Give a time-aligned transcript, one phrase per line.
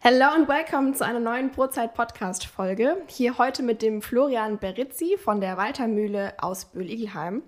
[0.00, 2.98] Hello und welcome zu einer neuen Brotzeit-Podcast-Folge.
[3.08, 7.42] Hier heute mit dem Florian Berizzi von der Waltermühle aus Böhl-Igelheim.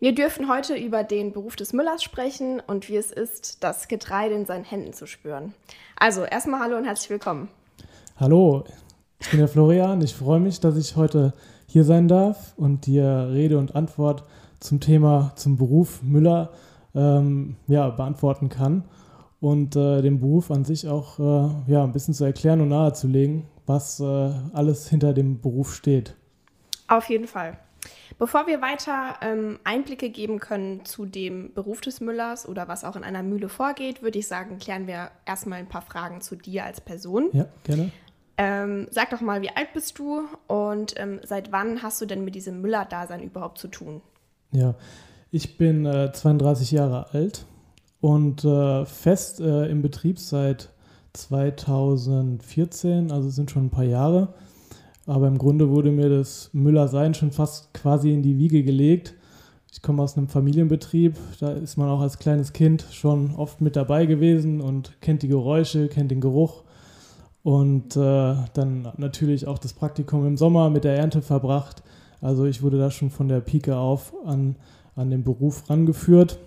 [0.00, 4.34] Wir dürfen heute über den Beruf des Müllers sprechen und wie es ist, das Getreide
[4.34, 5.52] in seinen Händen zu spüren.
[5.94, 7.48] Also erstmal hallo und herzlich willkommen.
[8.16, 8.64] Hallo,
[9.20, 10.00] ich bin der Florian.
[10.00, 11.34] Ich freue mich, dass ich heute
[11.66, 14.24] hier sein darf und dir Rede und Antwort
[14.60, 16.52] zum Thema, zum Beruf Müller
[16.94, 18.84] ähm, ja, beantworten kann
[19.42, 23.48] und äh, den Beruf an sich auch äh, ja, ein bisschen zu erklären und nahezulegen,
[23.66, 26.14] was äh, alles hinter dem Beruf steht.
[26.86, 27.58] Auf jeden Fall.
[28.20, 32.94] Bevor wir weiter ähm, Einblicke geben können zu dem Beruf des Müllers oder was auch
[32.94, 36.64] in einer Mühle vorgeht, würde ich sagen, klären wir erstmal ein paar Fragen zu dir
[36.64, 37.30] als Person.
[37.32, 37.90] Ja, gerne.
[38.38, 42.24] Ähm, sag doch mal, wie alt bist du und ähm, seit wann hast du denn
[42.24, 44.02] mit diesem Müller-Dasein überhaupt zu tun?
[44.52, 44.76] Ja,
[45.32, 47.44] ich bin äh, 32 Jahre alt
[48.02, 50.68] und äh, fest äh, im Betrieb seit
[51.14, 54.34] 2014, also sind schon ein paar Jahre.
[55.06, 59.14] Aber im Grunde wurde mir das Müller-Sein schon fast quasi in die Wiege gelegt.
[59.72, 63.76] Ich komme aus einem Familienbetrieb, da ist man auch als kleines Kind schon oft mit
[63.76, 66.64] dabei gewesen und kennt die Geräusche, kennt den Geruch.
[67.42, 71.82] Und äh, dann natürlich auch das Praktikum im Sommer mit der Ernte verbracht.
[72.20, 74.56] Also ich wurde da schon von der Pike auf an
[74.94, 76.38] an den Beruf rangeführt.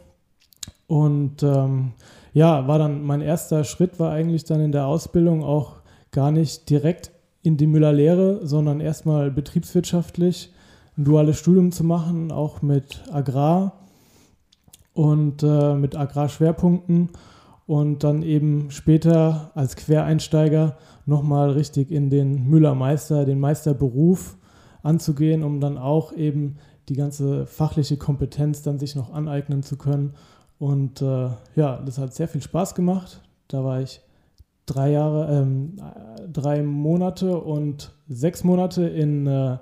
[0.88, 1.94] Und ähm,
[2.34, 5.78] ja, war dann mein erster Schritt war eigentlich dann in der Ausbildung auch
[6.12, 7.12] gar nicht direkt
[7.42, 10.52] in die Müllerlehre, sondern erstmal betriebswirtschaftlich
[10.98, 13.74] ein duales Studium zu machen, auch mit Agrar
[14.94, 17.10] und äh, mit Agrarschwerpunkten
[17.68, 24.38] und dann eben später als Quereinsteiger nochmal richtig in den Müllermeister, den Meisterberuf
[24.84, 26.58] anzugehen, um dann auch eben
[26.90, 30.14] die ganze fachliche Kompetenz dann sich noch aneignen zu können.
[30.66, 33.22] Und äh, ja, das hat sehr viel Spaß gemacht.
[33.50, 34.02] Da war ich
[34.66, 35.76] drei Jahre, ähm,
[36.34, 39.60] drei Monate und sechs Monate in, äh,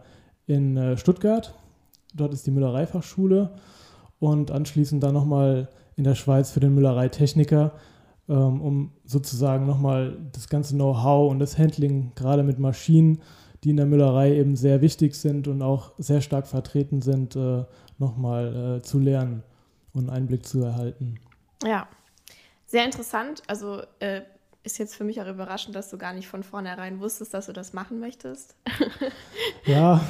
[0.48, 1.56] in äh, Stuttgart.
[2.14, 3.50] Dort ist die Müllereifachschule
[4.20, 7.74] und anschließend dann nochmal in der Schweiz für den Müllereitechniker,
[8.30, 13.20] ähm, um sozusagen nochmal das ganze Know-how und das Handling gerade mit Maschinen
[13.66, 17.64] die in der Müllerei eben sehr wichtig sind und auch sehr stark vertreten sind, äh,
[17.98, 19.44] nochmal äh, zu lernen
[19.94, 21.20] und einen Einblick zu erhalten.
[21.64, 21.88] Ja,
[22.66, 23.44] sehr interessant.
[23.48, 24.22] Also äh,
[24.64, 27.54] ist jetzt für mich auch überraschend, dass du gar nicht von vornherein wusstest, dass du
[27.54, 28.56] das machen möchtest.
[29.66, 30.02] ja,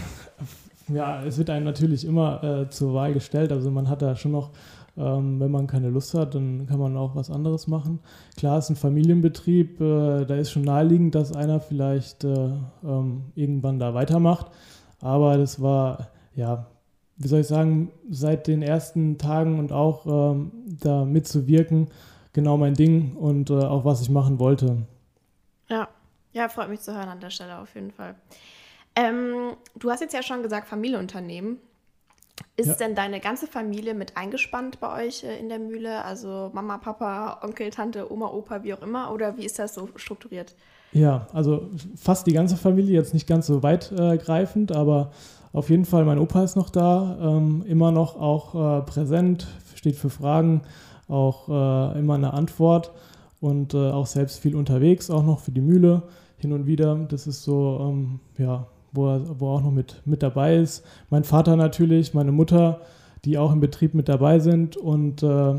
[0.87, 3.51] ja, es wird einem natürlich immer äh, zur Wahl gestellt.
[3.51, 4.51] Also man hat da schon noch
[4.95, 7.99] ähm, wenn man keine Lust hat, dann kann man auch was anderes machen.
[8.37, 12.49] Klar, es ist ein Familienbetrieb, äh, da ist schon naheliegend, dass einer vielleicht äh,
[12.83, 14.47] ähm, irgendwann da weitermacht.
[15.01, 16.67] Aber das war, ja,
[17.17, 20.51] wie soll ich sagen, seit den ersten Tagen und auch ähm,
[20.81, 21.89] da mitzuwirken,
[22.33, 24.77] genau mein Ding und äh, auch was ich machen wollte.
[25.69, 25.87] Ja,
[26.31, 28.15] ja, freut mich zu hören an der Stelle auf jeden Fall.
[28.95, 31.59] Ähm, du hast jetzt ja schon gesagt, Familienunternehmen.
[32.55, 32.75] Ist ja.
[32.75, 36.03] denn deine ganze Familie mit eingespannt bei euch äh, in der Mühle?
[36.03, 39.11] Also Mama, Papa, Onkel, Tante, Oma, Opa, wie auch immer?
[39.11, 40.55] Oder wie ist das so strukturiert?
[40.93, 45.11] Ja, also fast die ganze Familie, jetzt nicht ganz so weitgreifend, äh, aber
[45.51, 49.95] auf jeden Fall, mein Opa ist noch da, ähm, immer noch auch äh, präsent, steht
[49.95, 50.61] für Fragen,
[51.07, 52.91] auch äh, immer eine Antwort
[53.41, 56.03] und äh, auch selbst viel unterwegs, auch noch für die Mühle
[56.37, 56.95] hin und wieder.
[57.09, 60.85] Das ist so, ähm, ja, wo er, wo er auch noch mit, mit dabei ist.
[61.09, 62.81] Mein Vater natürlich, meine Mutter,
[63.25, 65.55] die auch im Betrieb mit dabei sind und äh,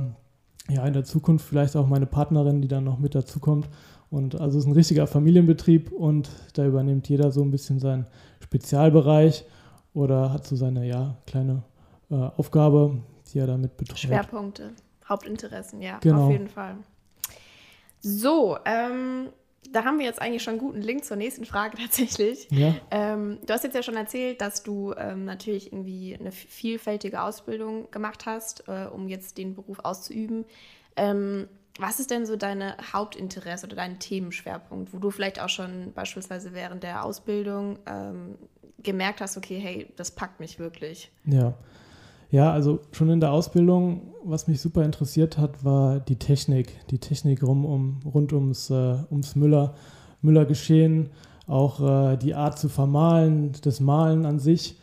[0.71, 3.69] ja, in der Zukunft vielleicht auch meine Partnerin, die dann noch mit dazukommt.
[4.10, 8.06] Und also es ist ein richtiger Familienbetrieb und da übernimmt jeder so ein bisschen seinen
[8.41, 9.44] Spezialbereich
[9.92, 11.62] oder hat so seine ja, kleine
[12.10, 12.98] äh, Aufgabe,
[13.32, 13.98] die er damit betreut.
[13.98, 14.70] Schwerpunkte,
[15.09, 16.26] Hauptinteressen, ja, genau.
[16.26, 16.76] auf jeden Fall.
[18.00, 19.31] So, ähm,
[19.70, 22.48] da haben wir jetzt eigentlich schon einen guten Link zur nächsten Frage tatsächlich.
[22.50, 22.75] Ja.
[22.91, 27.91] Ähm, du hast jetzt ja schon erzählt, dass du ähm, natürlich irgendwie eine vielfältige Ausbildung
[27.91, 30.44] gemacht hast, äh, um jetzt den Beruf auszuüben.
[30.97, 31.48] Ähm,
[31.78, 36.53] was ist denn so deine Hauptinteresse oder dein Themenschwerpunkt, wo du vielleicht auch schon beispielsweise
[36.53, 38.36] während der Ausbildung ähm,
[38.82, 41.10] gemerkt hast, okay, hey, das packt mich wirklich?
[41.24, 41.54] Ja.
[42.30, 46.84] Ja, also schon in der Ausbildung, was mich super interessiert hat, war die Technik.
[46.91, 49.74] Die Technik rum, um, rund ums, äh, ums Müller,
[50.21, 51.10] Müller-Geschehen,
[51.47, 54.80] auch äh, die Art zu vermahlen, das Malen an sich.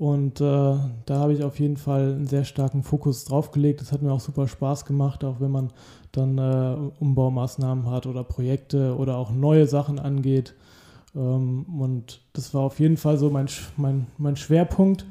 [0.00, 3.82] Und äh, da habe ich auf jeden Fall einen sehr starken Fokus drauf gelegt.
[3.82, 5.74] Das hat mir auch super Spaß gemacht, auch wenn man
[6.10, 10.54] dann äh, Umbaumaßnahmen hat oder Projekte oder auch neue Sachen angeht.
[11.14, 15.04] Ähm, und das war auf jeden Fall so mein, mein, mein Schwerpunkt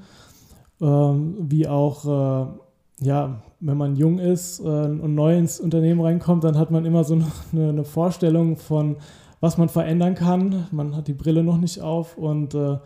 [0.81, 6.44] ähm, wie auch, äh, ja, wenn man jung ist äh, und neu ins Unternehmen reinkommt,
[6.44, 8.95] dann hat man immer so eine, eine Vorstellung von,
[9.39, 10.65] was man verändern kann.
[10.71, 12.80] Man hat die Brille noch nicht auf und äh,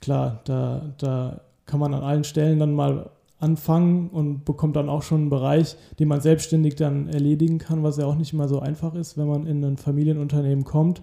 [0.00, 5.02] klar, da, da kann man an allen Stellen dann mal anfangen und bekommt dann auch
[5.02, 8.58] schon einen Bereich, den man selbstständig dann erledigen kann, was ja auch nicht immer so
[8.58, 11.00] einfach ist, wenn man in ein Familienunternehmen kommt.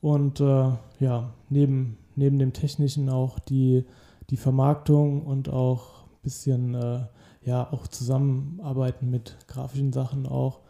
[0.00, 3.84] Und äh, ja, neben, neben dem Technischen auch die,
[4.28, 7.00] die Vermarktung und auch ein bisschen äh,
[7.44, 10.62] ja, auch Zusammenarbeiten mit grafischen Sachen auch.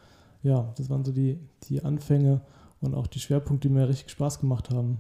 [0.43, 2.43] Ja, das waren so die, die Anfänge
[2.83, 4.99] und auch die Schwerpunkte, die mir richtig Spaß gemacht haben.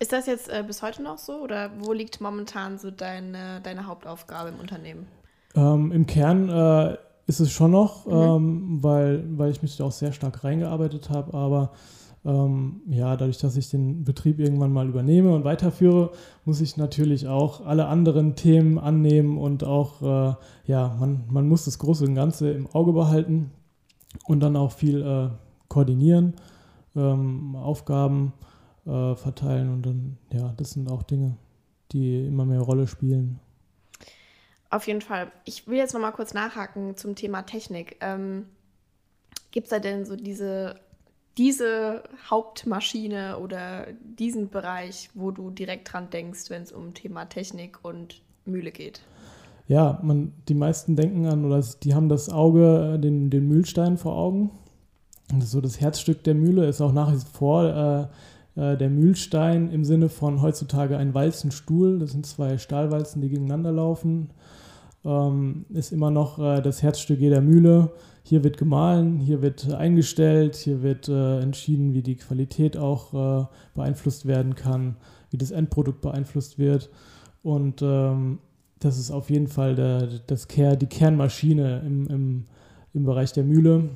[0.00, 3.86] Ist das jetzt äh, bis heute noch so oder wo liegt momentan so deine, deine
[3.86, 5.06] Hauptaufgabe im Unternehmen?
[5.54, 6.96] Ähm, Im Kern äh,
[7.26, 8.12] ist es schon noch, mhm.
[8.12, 11.70] ähm, weil, weil ich mich da auch sehr stark reingearbeitet habe, aber
[12.24, 16.10] ähm, ja, dadurch, dass ich den Betrieb irgendwann mal übernehme und weiterführe,
[16.44, 20.34] muss ich natürlich auch alle anderen Themen annehmen und auch, äh,
[20.66, 23.50] ja, man, man muss das Große und Ganze im Auge behalten
[24.24, 25.28] und dann auch viel äh,
[25.68, 26.34] koordinieren,
[26.96, 28.32] ähm, Aufgaben
[28.86, 31.36] äh, verteilen und dann, ja, das sind auch Dinge,
[31.92, 33.40] die immer mehr Rolle spielen.
[34.70, 35.30] Auf jeden Fall.
[35.44, 37.96] Ich will jetzt noch mal kurz nachhaken zum Thema Technik.
[38.00, 38.46] Ähm,
[39.52, 40.80] Gibt es da denn so diese
[41.36, 43.88] diese Hauptmaschine oder
[44.18, 49.00] diesen Bereich, wo du direkt dran denkst, wenn es um Thema Technik und Mühle geht?
[49.66, 53.96] Ja, man, die meisten denken an oder die haben das Auge, äh, den, den Mühlstein
[53.96, 54.50] vor Augen.
[55.32, 58.06] Und das ist so das Herzstück der Mühle ist auch nach wie vor äh,
[58.56, 61.98] äh, der Mühlstein im Sinne von heutzutage ein Walzenstuhl.
[61.98, 64.30] Das sind zwei Stahlwalzen, die gegeneinander laufen.
[65.04, 67.90] Ähm, ist immer noch äh, das Herzstück jeder Mühle
[68.26, 73.46] hier wird gemahlen, hier wird eingestellt, hier wird äh, entschieden, wie die Qualität auch äh,
[73.74, 74.96] beeinflusst werden kann,
[75.30, 76.88] wie das Endprodukt beeinflusst wird.
[77.42, 78.38] Und ähm,
[78.80, 82.44] das ist auf jeden Fall der, das Ker, die Kernmaschine im, im,
[82.94, 83.90] im Bereich der Mühle.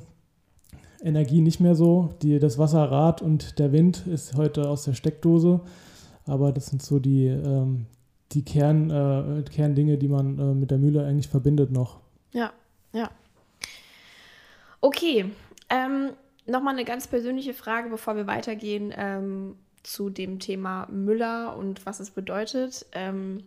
[1.02, 2.14] Energie nicht mehr so.
[2.22, 5.60] Die, das Wasserrad und der Wind ist heute aus der Steckdose.
[6.26, 7.86] Aber das sind so die, ähm,
[8.32, 12.00] die Kern, äh, Kerndinge, die man äh, mit der Mühle eigentlich verbindet noch.
[12.32, 12.52] Ja,
[12.92, 13.10] ja.
[14.80, 15.30] Okay,
[15.70, 16.10] ähm,
[16.46, 22.00] nochmal eine ganz persönliche Frage, bevor wir weitergehen ähm, zu dem Thema Müller und was
[22.00, 22.86] es bedeutet.
[22.92, 23.44] Ähm,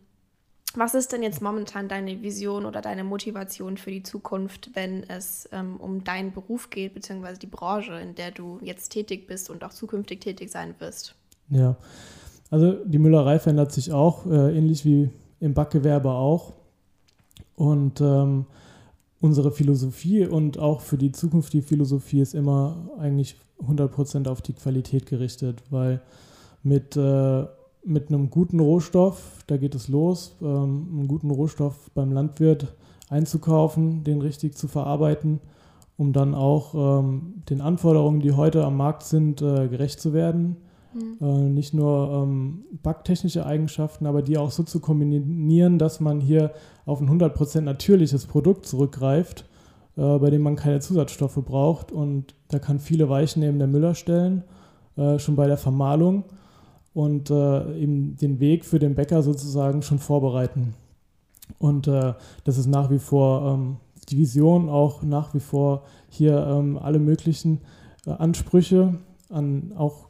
[0.75, 5.49] was ist denn jetzt momentan deine Vision oder deine Motivation für die Zukunft, wenn es
[5.51, 9.63] ähm, um deinen Beruf geht, beziehungsweise die Branche, in der du jetzt tätig bist und
[9.63, 11.15] auch zukünftig tätig sein wirst?
[11.49, 11.75] Ja,
[12.49, 15.09] also die Müllerei verändert sich auch, äh, ähnlich wie
[15.39, 16.53] im Backgewerbe auch.
[17.55, 18.45] Und ähm,
[19.19, 24.53] unsere Philosophie und auch für die Zukunft die Philosophie ist immer eigentlich 100% auf die
[24.53, 26.01] Qualität gerichtet, weil
[26.63, 27.45] mit, äh,
[27.83, 32.75] mit einem guten Rohstoff, da geht es los, ähm, einen guten Rohstoff beim Landwirt
[33.09, 35.39] einzukaufen, den richtig zu verarbeiten,
[35.97, 40.57] um dann auch ähm, den Anforderungen, die heute am Markt sind, äh, gerecht zu werden
[40.93, 41.17] Mhm.
[41.21, 46.51] Äh, nicht nur ähm, backtechnische Eigenschaften, aber die auch so zu kombinieren, dass man hier
[46.85, 49.45] auf ein 100% natürliches Produkt zurückgreift,
[49.95, 51.91] äh, bei dem man keine Zusatzstoffe braucht.
[51.91, 54.43] Und da kann viele Weichen neben der Müller stellen,
[54.97, 56.25] äh, schon bei der Vermahlung
[56.93, 60.73] und äh, eben den Weg für den Bäcker sozusagen schon vorbereiten.
[61.59, 63.77] Und äh, das ist nach wie vor ähm,
[64.09, 67.61] die Vision, auch nach wie vor hier ähm, alle möglichen
[68.05, 68.95] äh, Ansprüche
[69.29, 70.09] an auch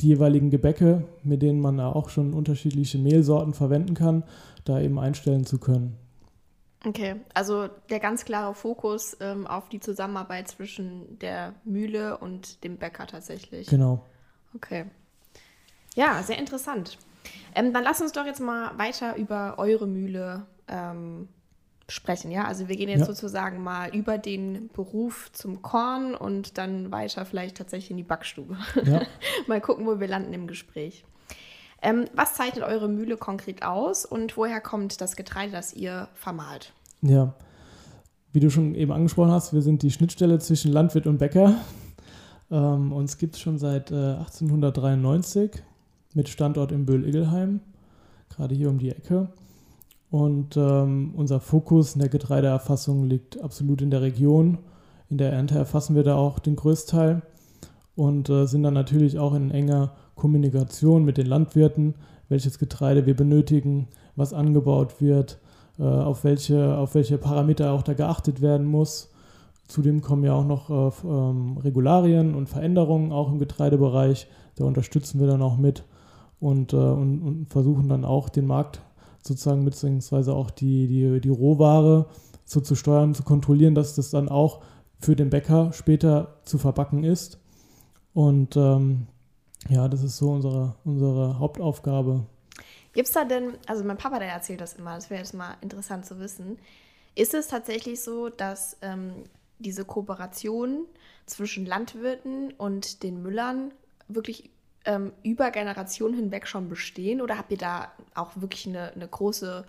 [0.00, 4.24] die jeweiligen Gebäcke, mit denen man auch schon unterschiedliche Mehlsorten verwenden kann,
[4.64, 5.96] da eben einstellen zu können.
[6.84, 12.76] Okay, also der ganz klare Fokus ähm, auf die Zusammenarbeit zwischen der Mühle und dem
[12.76, 13.66] Bäcker tatsächlich.
[13.66, 14.04] Genau.
[14.54, 14.84] Okay.
[15.96, 16.98] Ja, sehr interessant.
[17.54, 21.28] Ähm, dann lass uns doch jetzt mal weiter über eure Mühle ähm,
[21.88, 22.30] sprechen.
[22.30, 23.06] Ja, also wir gehen jetzt ja.
[23.06, 28.58] sozusagen mal über den Beruf zum Korn und dann weiter vielleicht tatsächlich in die Backstube.
[28.84, 29.02] Ja.
[29.46, 31.04] mal gucken, wo wir landen im Gespräch.
[31.80, 36.74] Ähm, was zeichnet eure Mühle konkret aus und woher kommt das Getreide, das ihr vermahlt?
[37.00, 37.34] Ja,
[38.32, 41.54] wie du schon eben angesprochen hast, wir sind die Schnittstelle zwischen Landwirt und Bäcker.
[42.50, 45.62] Ähm, uns gibt es schon seit äh, 1893
[46.16, 47.60] mit Standort in Böhl-Igelheim,
[48.34, 49.28] gerade hier um die Ecke.
[50.10, 54.58] Und ähm, unser Fokus in der Getreideerfassung liegt absolut in der Region.
[55.10, 57.22] In der Ernte erfassen wir da auch den Größteil
[57.96, 61.94] und äh, sind dann natürlich auch in enger Kommunikation mit den Landwirten,
[62.28, 65.38] welches Getreide wir benötigen, was angebaut wird,
[65.78, 69.10] äh, auf, welche, auf welche Parameter auch da geachtet werden muss.
[69.68, 74.28] Zudem kommen ja auch noch äh, ähm, Regularien und Veränderungen auch im Getreidebereich.
[74.54, 75.84] Da unterstützen wir dann auch mit
[76.40, 78.82] und, äh, und, und versuchen dann auch den Markt
[79.22, 82.06] sozusagen beziehungsweise auch die, die, die Rohware
[82.44, 84.62] so zu steuern, zu kontrollieren, dass das dann auch
[85.00, 87.38] für den Bäcker später zu verbacken ist.
[88.14, 89.08] Und ähm,
[89.68, 92.24] Ja, das ist so unsere, unsere Hauptaufgabe.
[92.92, 95.56] Gibt es da denn, also mein Papa, der erzählt das immer, das wäre jetzt mal
[95.60, 96.58] interessant zu wissen.
[97.14, 99.24] Ist es tatsächlich so, dass ähm,
[99.58, 100.84] diese Kooperation
[101.26, 103.72] zwischen Landwirten und den Müllern
[104.08, 104.50] wirklich
[104.86, 107.20] ähm, über Generationen hinweg schon bestehen?
[107.20, 109.64] Oder habt ihr da auch wirklich eine, eine große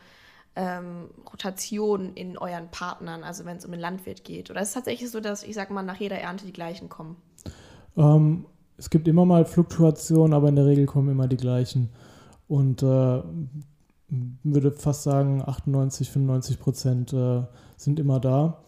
[0.55, 4.49] ähm, Rotation in euren Partnern, also wenn es um den Landwirt geht?
[4.49, 7.17] Oder ist es tatsächlich so, dass, ich sag mal, nach jeder Ernte die gleichen kommen?
[7.97, 8.45] Ähm,
[8.77, 11.89] es gibt immer mal Fluktuationen, aber in der Regel kommen immer die gleichen.
[12.47, 13.21] Und äh,
[14.43, 17.43] würde fast sagen, 98, 95 Prozent äh,
[17.75, 18.63] sind immer da.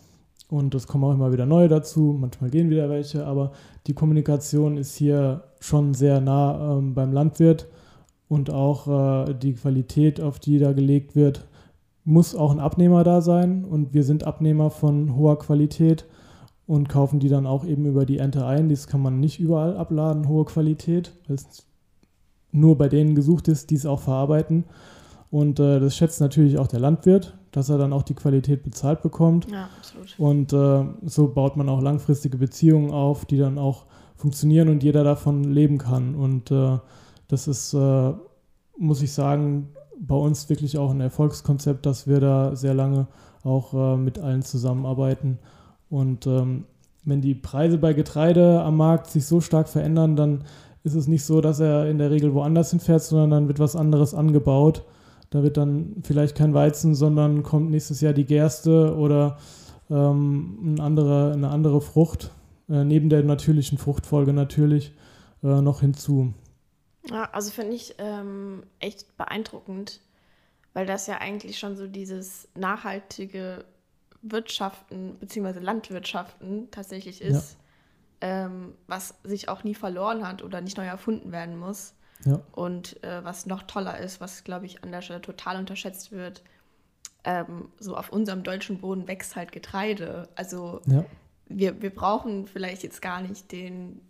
[0.50, 3.52] Und es kommen auch immer wieder neue dazu, manchmal gehen wieder welche, aber
[3.86, 7.68] die Kommunikation ist hier schon sehr nah ähm, beim Landwirt
[8.28, 11.46] und auch äh, die Qualität, auf die da gelegt wird,
[12.04, 16.06] muss auch ein Abnehmer da sein und wir sind Abnehmer von hoher Qualität
[16.66, 18.70] und kaufen die dann auch eben über die Ente ein.
[18.70, 21.66] Das kann man nicht überall abladen, hohe Qualität, weil es
[22.52, 24.66] nur bei denen gesucht ist, die es auch verarbeiten.
[25.32, 29.02] Und äh, das schätzt natürlich auch der Landwirt, dass er dann auch die Qualität bezahlt
[29.02, 29.50] bekommt.
[29.52, 30.16] Ja, absolut.
[30.18, 35.04] Und äh, so baut man auch langfristige Beziehungen auf, die dann auch funktionieren und jeder
[35.04, 36.16] davon leben kann.
[36.16, 36.78] Und äh,
[37.28, 38.14] das ist, äh,
[38.78, 43.08] muss ich sagen, bei uns wirklich auch ein Erfolgskonzept, dass wir da sehr lange
[43.44, 45.40] auch äh, mit allen zusammenarbeiten.
[45.90, 46.66] Und ähm,
[47.04, 50.44] wenn die Preise bei Getreide am Markt sich so stark verändern, dann
[50.84, 53.76] ist es nicht so, dass er in der Regel woanders hinfährt, sondern dann wird was
[53.76, 54.84] anderes angebaut.
[55.30, 59.38] Da wird dann vielleicht kein Weizen, sondern kommt nächstes Jahr die Gerste oder
[59.90, 62.32] ähm, eine, andere, eine andere Frucht,
[62.68, 64.94] äh, neben der natürlichen Fruchtfolge natürlich
[65.44, 66.34] äh, noch hinzu.
[67.10, 70.02] Ja, also finde ich ähm, echt beeindruckend,
[70.74, 73.66] weil das ja eigentlich schon so dieses nachhaltige
[74.22, 75.60] Wirtschaften bzw.
[75.60, 77.54] Landwirtschaften tatsächlich ist.
[77.54, 77.60] Ja
[78.22, 81.94] ähm, was sich auch nie verloren hat oder nicht neu erfunden werden muss.
[82.26, 82.42] Ja.
[82.52, 86.44] Und äh, was noch toller ist, was, glaube ich, an der Stelle total unterschätzt wird,
[87.24, 90.28] ähm, so auf unserem deutschen Boden wächst halt Getreide.
[90.36, 91.06] Also ja.
[91.48, 94.02] wir, wir brauchen vielleicht jetzt gar nicht den,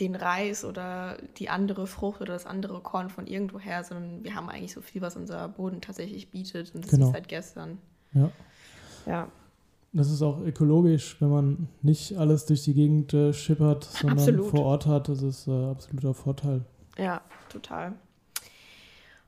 [0.00, 4.48] den Reis oder die andere Frucht oder das andere Korn von irgendwoher, sondern wir haben
[4.48, 6.74] eigentlich so viel, was unser Boden tatsächlich bietet.
[6.74, 7.06] Und das genau.
[7.06, 7.78] ist seit gestern.
[8.12, 8.30] Ja.
[9.06, 9.28] Ja.
[9.92, 14.50] Das ist auch ökologisch, wenn man nicht alles durch die Gegend äh, schippert, sondern Absolut.
[14.50, 15.08] vor Ort hat.
[15.08, 16.64] Das ist äh, absoluter Vorteil.
[16.98, 17.92] Ja, total.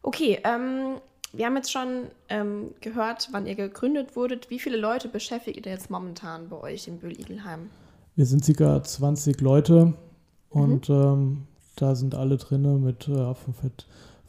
[0.03, 1.01] Okay, ähm,
[1.33, 4.51] wir haben jetzt schon ähm, gehört, wann ihr gegründet wurdet.
[4.51, 7.71] Wie viele Leute beschäftigt ihr jetzt momentan bei euch in Böhl-Igelheim?
[8.17, 8.83] Wir sind ca.
[8.83, 9.95] 20 Leute
[10.51, 10.95] und mhm.
[10.95, 11.47] ähm,
[11.77, 13.55] da sind alle drin mit äh, von,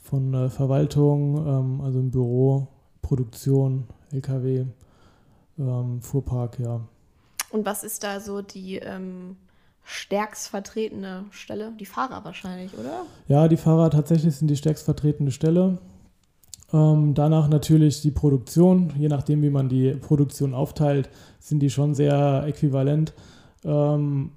[0.02, 2.68] von äh, Verwaltung, ähm, also im Büro,
[3.02, 4.66] Produktion, LKW,
[5.58, 6.82] ähm, Fuhrpark, ja.
[7.52, 9.38] Und was ist da so die ähm,
[9.90, 11.74] stärkst vertretene Stelle?
[11.80, 13.06] Die Fahrer wahrscheinlich, oder?
[13.28, 15.80] Ja, die Fahrer tatsächlich sind die stärkst vertretene Stelle.
[16.72, 18.94] Ähm, danach natürlich die Produktion.
[18.98, 23.14] Je nachdem, wie man die Produktion aufteilt, sind die schon sehr äquivalent.
[23.64, 24.32] Ähm,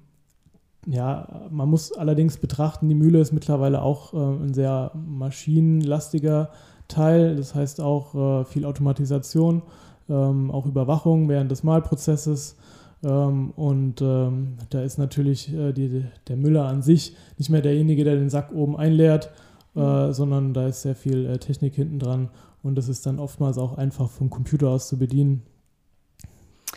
[0.87, 6.49] ja, man muss allerdings betrachten, die Mühle ist mittlerweile auch äh, ein sehr maschinenlastiger
[6.87, 7.35] Teil.
[7.35, 9.61] Das heißt auch äh, viel Automatisation
[10.09, 12.57] ähm, auch Überwachung während des Mahlprozesses.
[13.03, 18.03] Ähm, und ähm, da ist natürlich äh, die, der Müller an sich nicht mehr derjenige,
[18.03, 19.31] der den Sack oben einleert,
[19.75, 20.13] äh, mhm.
[20.13, 22.29] sondern da ist sehr viel äh, Technik hinten dran
[22.61, 25.45] und das ist dann oftmals auch einfach vom Computer aus zu bedienen.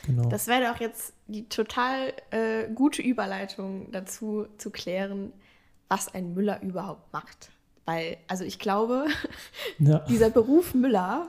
[0.04, 0.28] Genau.
[0.28, 5.33] Das wäre doch jetzt die total äh, gute Überleitung dazu zu klären,
[5.88, 7.50] was ein Müller überhaupt macht.
[7.85, 9.06] Weil, also ich glaube,
[9.78, 9.99] ja.
[10.09, 11.28] dieser Beruf Müller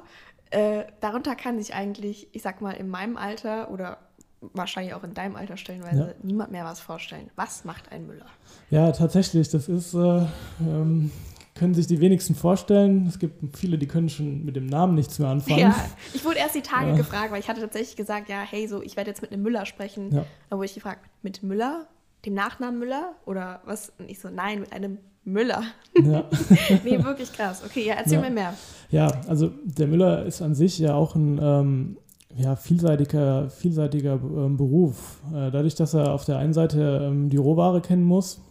[0.49, 3.99] äh, darunter kann sich eigentlich, ich sag mal, in meinem Alter oder
[4.41, 6.13] wahrscheinlich auch in deinem Alter stellenweise ja.
[6.23, 7.29] niemand mehr was vorstellen.
[7.35, 8.25] Was macht ein Müller?
[8.69, 10.25] Ja, tatsächlich, das ist, äh,
[10.61, 11.11] ähm,
[11.55, 13.07] können sich die wenigsten vorstellen.
[13.07, 15.59] Es gibt viele, die können schon mit dem Namen nichts mehr anfangen.
[15.59, 15.75] Ja,
[16.13, 16.95] ich wurde erst die Tage ja.
[16.95, 19.65] gefragt, weil ich hatte tatsächlich gesagt, ja, hey, so, ich werde jetzt mit einem Müller
[19.65, 20.13] sprechen.
[20.13, 20.25] Ja.
[20.49, 21.87] Da wurde ich gefragt, mit Müller?
[22.25, 23.13] Dem Nachnamen Müller?
[23.25, 23.91] Oder was?
[23.97, 25.63] Und ich so, nein, mit einem Müller.
[25.95, 26.25] Ja.
[26.83, 27.63] nee, wirklich krass.
[27.65, 28.21] Okay, ja, erzähl ja.
[28.21, 28.53] mir mehr.
[28.89, 31.97] Ja, also der Müller ist an sich ja auch ein ähm,
[32.37, 35.21] ja, vielseitiger, vielseitiger ähm, Beruf.
[35.29, 38.41] Äh, dadurch, dass er auf der einen Seite ähm, die Rohware kennen muss,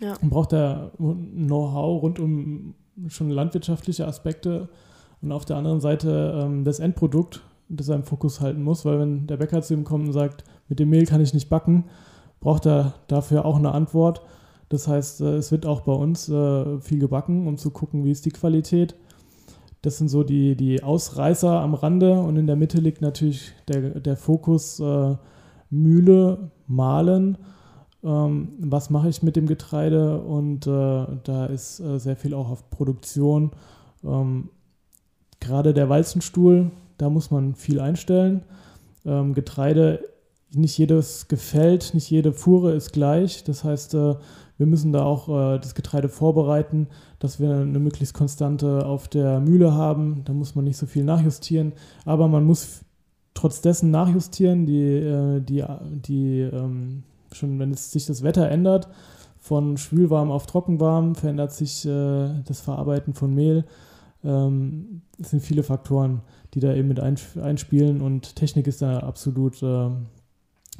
[0.00, 0.14] ja.
[0.22, 2.74] braucht er Know-how rund um
[3.08, 4.68] schon landwirtschaftliche Aspekte
[5.22, 8.98] und auf der anderen Seite ähm, das Endprodukt, das er im Fokus halten muss, weil
[8.98, 11.84] wenn der Bäcker zu ihm kommt und sagt, mit dem Mehl kann ich nicht backen,
[12.40, 14.22] braucht er dafür auch eine Antwort.
[14.68, 18.10] Das heißt, äh, es wird auch bei uns äh, viel gebacken, um zu gucken, wie
[18.10, 18.96] ist die Qualität.
[19.82, 24.00] Das sind so die, die Ausreißer am Rande und in der Mitte liegt natürlich der,
[24.00, 25.16] der Fokus äh,
[25.70, 27.38] Mühle, Mahlen.
[28.02, 32.50] ähm, was mache ich mit dem Getreide und äh, da ist äh, sehr viel auch
[32.50, 33.52] auf Produktion.
[34.04, 34.50] Ähm,
[35.40, 38.42] gerade der Weizenstuhl, da muss man viel einstellen.
[39.06, 40.04] Ähm, Getreide,
[40.52, 43.44] nicht jedes Gefällt, nicht jede Fuhre ist gleich.
[43.44, 44.16] Das heißt, äh,
[44.60, 46.88] wir müssen da auch äh, das Getreide vorbereiten,
[47.18, 50.20] dass wir eine möglichst konstante auf der Mühle haben.
[50.26, 51.72] Da muss man nicht so viel nachjustieren,
[52.04, 52.82] aber man muss
[53.32, 54.66] trotz dessen nachjustieren.
[54.66, 55.64] Die, äh, die,
[56.06, 58.88] die ähm, schon wenn es sich das Wetter ändert,
[59.38, 63.64] von schwülwarm auf trockenwarm, verändert sich äh, das Verarbeiten von Mehl.
[64.22, 66.20] Ähm, es sind viele Faktoren,
[66.52, 69.88] die da eben mit einspielen und Technik ist da absolut äh,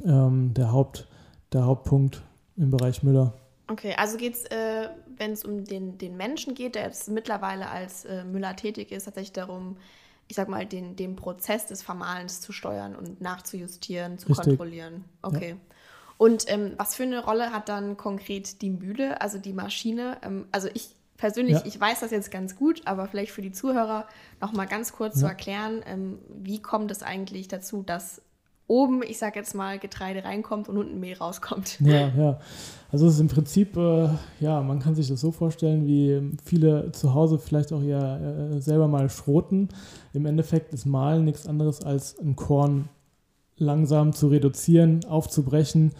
[0.05, 1.07] ähm, der, Haupt,
[1.51, 2.21] der Hauptpunkt
[2.57, 3.33] im Bereich Müller.
[3.71, 7.69] Okay, also geht es, äh, wenn es um den, den Menschen geht, der jetzt mittlerweile
[7.69, 9.77] als äh, Müller tätig ist, tatsächlich darum,
[10.27, 14.45] ich sag mal, den, den Prozess des Vermahlens zu steuern und nachzujustieren, zu Richtig.
[14.45, 15.05] kontrollieren.
[15.21, 15.51] Okay.
[15.51, 15.55] Ja.
[16.17, 20.17] Und ähm, was für eine Rolle hat dann konkret die Mühle, also die Maschine?
[20.21, 21.63] Ähm, also ich persönlich, ja.
[21.65, 24.05] ich weiß das jetzt ganz gut, aber vielleicht für die Zuhörer
[24.41, 25.21] noch mal ganz kurz ja.
[25.21, 28.21] zu erklären, ähm, wie kommt es eigentlich dazu, dass
[28.71, 31.77] oben, ich sage jetzt mal, Getreide reinkommt und unten Mehl rauskommt.
[31.91, 32.39] Ja, ja.
[32.91, 34.07] Also es ist im Prinzip, äh,
[34.39, 38.61] ja, man kann sich das so vorstellen, wie viele zu Hause vielleicht auch ja äh,
[38.61, 39.69] selber mal schroten.
[40.13, 42.87] Im Endeffekt ist Mahlen nichts anderes als ein Korn
[43.57, 45.91] langsam zu reduzieren, aufzubrechen,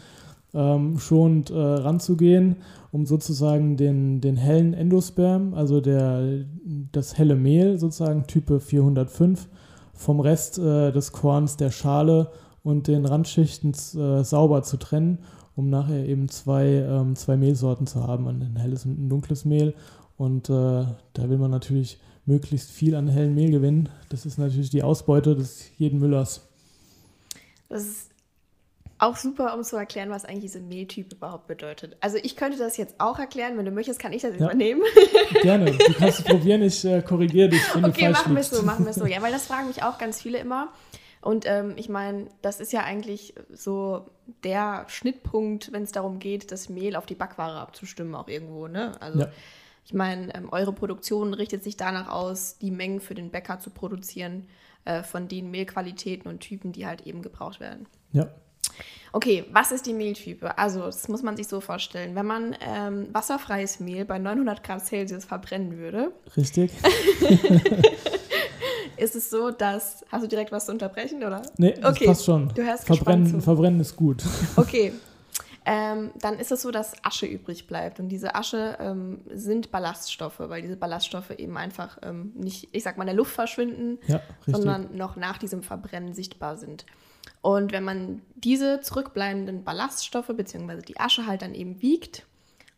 [0.53, 2.57] ähm, schonend äh, ranzugehen,
[2.91, 6.45] um sozusagen den, den hellen Endosperm, also der,
[6.91, 9.47] das helle Mehl, sozusagen Type 405,
[9.93, 12.31] vom Rest äh, des Korns, der Schale
[12.63, 15.19] und den Randschichten äh, sauber zu trennen,
[15.55, 19.73] um nachher eben zwei, ähm, zwei Mehlsorten zu haben, ein helles und ein dunkles Mehl.
[20.17, 23.89] Und äh, da will man natürlich möglichst viel an hellem Mehl gewinnen.
[24.09, 26.47] Das ist natürlich die Ausbeute des jeden Müllers.
[27.69, 28.11] Das ist
[29.01, 31.97] auch super, um zu erklären, was eigentlich diese Mehltyp überhaupt bedeutet.
[32.01, 33.57] Also ich könnte das jetzt auch erklären.
[33.57, 34.45] Wenn du möchtest, kann ich das ja.
[34.45, 34.81] übernehmen.
[35.41, 35.71] Gerne.
[35.71, 36.61] Du kannst es probieren.
[36.61, 37.61] Ich äh, korrigiere dich.
[37.73, 39.07] Wenn okay, du machen wir es so, machen wir so.
[39.07, 40.67] Ja, weil das fragen mich auch ganz viele immer.
[41.21, 44.09] Und ähm, ich meine, das ist ja eigentlich so
[44.43, 48.67] der Schnittpunkt, wenn es darum geht, das Mehl auf die Backware abzustimmen, auch irgendwo.
[48.67, 48.93] Ne?
[48.99, 49.31] Also ja.
[49.85, 53.69] ich meine, ähm, eure Produktion richtet sich danach aus, die Mengen für den Bäcker zu
[53.69, 54.47] produzieren
[54.85, 57.85] äh, von den Mehlqualitäten und Typen, die halt eben gebraucht werden.
[58.13, 58.27] Ja.
[59.13, 60.57] Okay, was ist die Mehltype?
[60.57, 62.15] Also, das muss man sich so vorstellen.
[62.15, 66.13] Wenn man ähm, wasserfreies Mehl bei 900 Grad Celsius verbrennen würde.
[66.37, 66.71] Richtig.
[68.97, 70.05] ist es so, dass.
[70.11, 71.41] Hast du direkt was zu unterbrechen, oder?
[71.57, 72.05] Nee, das okay.
[72.05, 72.49] passt schon.
[72.53, 74.23] Du hörst verbrennen, verbrennen ist gut.
[74.55, 74.93] Okay,
[75.63, 77.99] ähm, dann ist es so, dass Asche übrig bleibt.
[77.99, 82.97] Und diese Asche ähm, sind Ballaststoffe, weil diese Ballaststoffe eben einfach ähm, nicht, ich sag
[82.97, 86.85] mal, in der Luft verschwinden, ja, sondern noch nach diesem Verbrennen sichtbar sind.
[87.41, 90.81] Und wenn man diese zurückbleibenden Ballaststoffe bzw.
[90.81, 92.25] die Asche halt dann eben wiegt,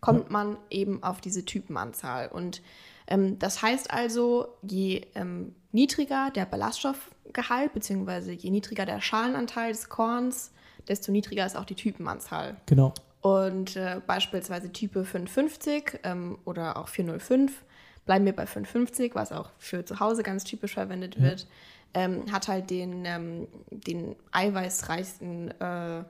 [0.02, 0.32] kommt ja.
[0.32, 2.28] man eben auf diese Typenanzahl.
[2.28, 2.62] Und
[3.08, 8.32] ähm, das heißt also, je ähm, niedriger der Ballaststoffgehalt bzw.
[8.32, 10.52] je niedriger der Schalenanteil des Korns,
[10.88, 12.56] desto niedriger ist auch die Typenanzahl.
[12.66, 12.94] Genau.
[13.22, 17.64] Und äh, beispielsweise Type 550 ähm, oder auch 405
[18.06, 21.24] bleiben wir bei 550, was auch für zu Hause ganz typisch verwendet ja.
[21.24, 21.48] wird,
[21.94, 26.04] ähm, hat halt den, ähm, den eiweißreichsten, äh,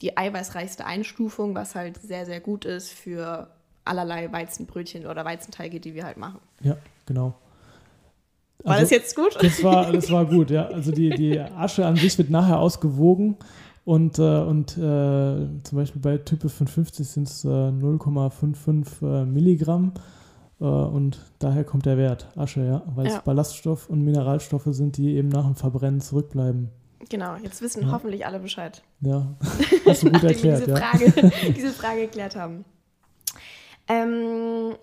[0.00, 3.50] die eiweißreichste Einstufung, was halt sehr, sehr gut ist für
[3.84, 6.40] allerlei Weizenbrötchen oder Weizenteige, die wir halt machen.
[6.60, 7.34] Ja, genau.
[8.64, 9.36] War also, das jetzt gut?
[9.40, 10.66] Das war, das war gut, ja.
[10.66, 13.36] Also die, die Asche an sich wird nachher ausgewogen
[13.84, 14.80] und, äh, und äh,
[15.64, 19.92] zum Beispiel bei Type 55 sind es äh, 0,55 äh, Milligramm.
[20.60, 25.16] Äh, und daher kommt der Wert Asche, ja, weil es Ballaststoff und Mineralstoffe sind, die
[25.16, 26.70] eben nach dem Verbrennen zurückbleiben.
[27.08, 27.90] Genau, jetzt wissen ja.
[27.90, 28.82] hoffentlich alle Bescheid.
[29.00, 29.34] Ja,
[29.84, 30.66] hast du gut erklärt.
[30.66, 31.52] diese, Frage, ja.
[31.56, 32.64] diese Frage geklärt haben.
[33.88, 34.76] Ähm,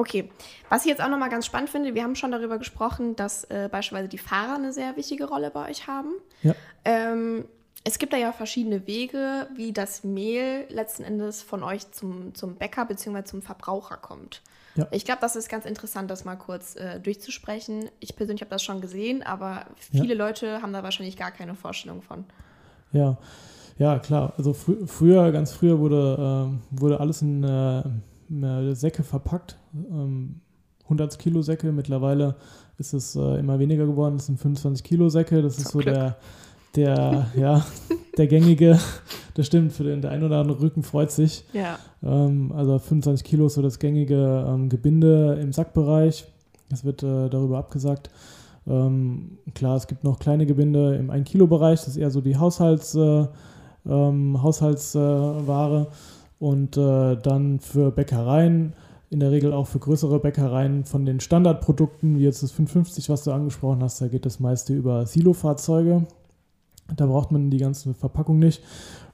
[0.00, 0.30] okay,
[0.68, 3.68] was ich jetzt auch nochmal ganz spannend finde, wir haben schon darüber gesprochen, dass äh,
[3.70, 6.12] beispielsweise die Fahrer eine sehr wichtige Rolle bei euch haben.
[6.42, 6.54] Ja.
[6.84, 7.44] Ähm,
[7.84, 12.56] es gibt da ja verschiedene Wege, wie das Mehl letzten Endes von euch zum, zum
[12.56, 13.24] Bäcker bzw.
[13.24, 14.42] zum Verbraucher kommt.
[14.74, 14.86] Ja.
[14.90, 17.90] Ich glaube, das ist ganz interessant, das mal kurz äh, durchzusprechen.
[17.98, 20.26] Ich persönlich habe das schon gesehen, aber viele ja.
[20.26, 22.24] Leute haben da wahrscheinlich gar keine Vorstellung von.
[22.92, 23.18] Ja,
[23.78, 24.34] ja, klar.
[24.36, 29.56] Also fr früher, ganz früher wurde, äh, wurde alles in äh, Säcke verpackt.
[29.74, 30.40] Ähm,
[30.84, 31.72] 100 Kilo Säcke.
[31.72, 32.36] Mittlerweile
[32.78, 34.16] ist es äh, immer weniger geworden.
[34.16, 35.42] Das sind 25 Kilo Säcke.
[35.42, 35.94] Das Zum ist so Glück.
[35.94, 36.16] der
[36.76, 37.64] der, ja,
[38.16, 38.78] der gängige,
[39.34, 41.44] das stimmt, für den der ein oder andere Rücken freut sich.
[41.52, 41.78] Ja.
[42.02, 46.26] Ähm, also 25 Kilo ist so das gängige ähm, Gebinde im Sackbereich.
[46.68, 48.10] Das wird äh, darüber abgesagt.
[48.66, 52.94] Ähm, klar, es gibt noch kleine Gebinde im 1-Kilo-Bereich, das ist eher so die Haushalts,
[52.94, 53.26] äh,
[53.88, 55.88] ähm, Haushaltsware.
[56.38, 58.74] und äh, dann für Bäckereien,
[59.10, 63.24] in der Regel auch für größere Bäckereien von den Standardprodukten, wie jetzt das 550, was
[63.24, 66.06] du angesprochen hast, da geht das meiste über Silofahrzeuge.
[66.96, 68.62] Da braucht man die ganze Verpackung nicht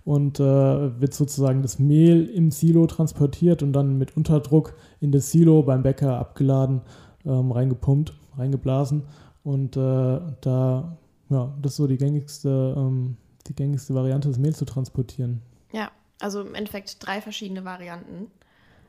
[0.05, 5.31] und äh, wird sozusagen das Mehl im Silo transportiert und dann mit Unterdruck in das
[5.31, 6.83] Silo beim Bäcker abgeladen,
[7.25, 9.03] ähm, reingepumpt, reingeblasen.
[9.45, 10.97] Und äh, da,
[11.29, 15.43] ja, das ist so die gängigste, ähm, die gängigste Variante, das Mehl zu transportieren.
[15.73, 18.31] Ja, also im Endeffekt drei verschiedene Varianten.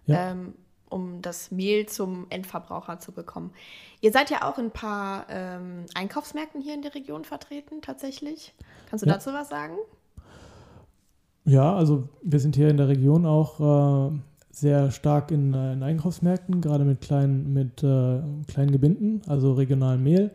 [0.06, 0.32] Ja.
[0.32, 0.54] Ähm,
[0.90, 3.52] um das Mehl zum Endverbraucher zu bekommen.
[4.02, 8.54] Ihr seid ja auch in ein paar ähm, Einkaufsmärkten hier in der Region vertreten, tatsächlich.
[8.90, 9.16] Kannst du ja.
[9.16, 9.76] dazu was sagen?
[11.46, 14.18] Ja, also wir sind hier in der Region auch äh,
[14.52, 20.04] sehr stark in, äh, in, Einkaufsmärkten, gerade mit kleinen, mit, äh, kleinen Gebinden, also regionalem
[20.04, 20.32] Mehl.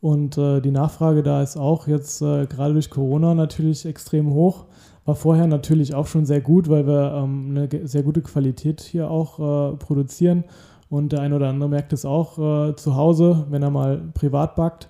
[0.00, 4.66] Und äh, die Nachfrage da ist auch jetzt äh, gerade durch Corona natürlich extrem hoch.
[5.10, 9.10] War vorher natürlich auch schon sehr gut, weil wir ähm, eine sehr gute Qualität hier
[9.10, 10.44] auch äh, produzieren.
[10.88, 14.54] Und der ein oder andere merkt es auch äh, zu Hause, wenn er mal privat
[14.54, 14.88] backt,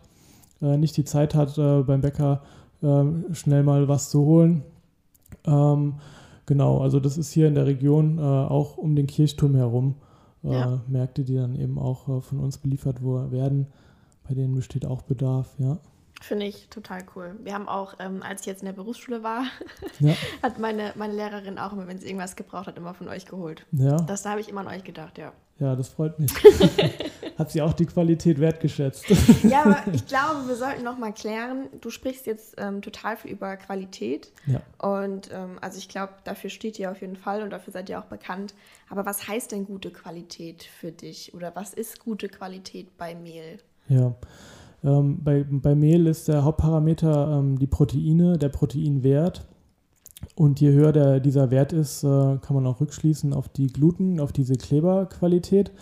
[0.61, 2.43] äh, nicht die Zeit hat, äh, beim Bäcker
[2.83, 4.63] äh, schnell mal was zu holen.
[5.47, 5.95] Ähm,
[6.45, 9.95] genau, also das ist hier in der Region äh, auch um den Kirchturm herum.
[10.43, 10.83] Ja.
[10.87, 13.69] Märkte, die dann eben auch von uns beliefert werden.
[14.29, 15.79] Bei denen besteht auch Bedarf, ja.
[16.23, 17.35] Finde ich total cool.
[17.43, 19.47] Wir haben auch, ähm, als ich jetzt in der Berufsschule war,
[20.01, 20.15] ja.
[20.43, 23.65] hat meine, meine Lehrerin auch immer, wenn sie irgendwas gebraucht hat, immer von euch geholt.
[23.73, 23.97] Ja.
[23.97, 25.33] Das da habe ich immer an euch gedacht, ja.
[25.59, 26.33] Ja, das freut mich.
[27.39, 29.05] hat sie auch die Qualität wertgeschätzt.
[29.45, 33.31] ja, aber ich glaube, wir sollten noch mal klären, du sprichst jetzt ähm, total viel
[33.31, 34.31] über Qualität.
[34.47, 34.61] Ja.
[34.79, 37.99] Und ähm, also ich glaube, dafür steht ihr auf jeden Fall und dafür seid ihr
[37.99, 38.55] auch bekannt.
[38.91, 41.35] Aber was heißt denn gute Qualität für dich?
[41.35, 43.59] Oder was ist gute Qualität bei Mehl?
[43.89, 44.15] Ja,
[44.85, 49.47] ähm, bei, bei Mehl ist der Hauptparameter ähm, die Proteine, der Proteinwert.
[50.35, 54.21] Und je höher der, dieser Wert ist, äh, kann man auch rückschließen auf die Gluten,
[54.21, 55.73] auf diese Kleberqualität.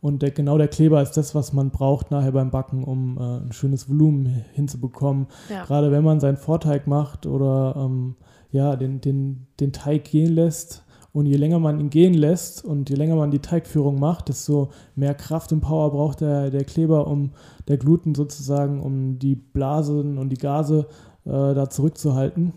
[0.00, 3.46] Und der, genau der Kleber ist das, was man braucht nachher beim Backen, um äh,
[3.46, 5.26] ein schönes Volumen hinzubekommen.
[5.48, 5.64] Ja.
[5.64, 8.16] Gerade wenn man seinen Vorteig macht oder ähm,
[8.50, 10.81] ja, den, den, den Teig gehen lässt,
[11.12, 14.70] und je länger man ihn gehen lässt und je länger man die Teigführung macht, desto
[14.96, 17.32] mehr Kraft und Power braucht der, der Kleber, um
[17.68, 20.86] der Gluten sozusagen, um die Blasen und die Gase
[21.24, 22.54] äh, da zurückzuhalten.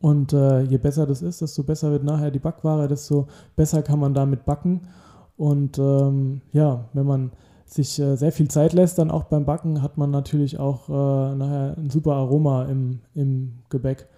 [0.00, 4.00] Und äh, je besser das ist, desto besser wird nachher die Backware, desto besser kann
[4.00, 4.88] man damit backen.
[5.36, 7.30] Und ähm, ja, wenn man
[7.66, 11.34] sich äh, sehr viel Zeit lässt, dann auch beim Backen, hat man natürlich auch äh,
[11.34, 14.08] nachher ein super Aroma im, im Gebäck.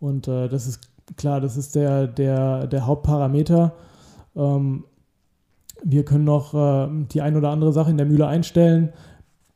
[0.00, 0.80] Und äh, das ist
[1.16, 3.74] klar, das ist der, der, der Hauptparameter.
[4.34, 4.84] Ähm,
[5.84, 8.92] wir können noch äh, die ein oder andere Sache in der Mühle einstellen,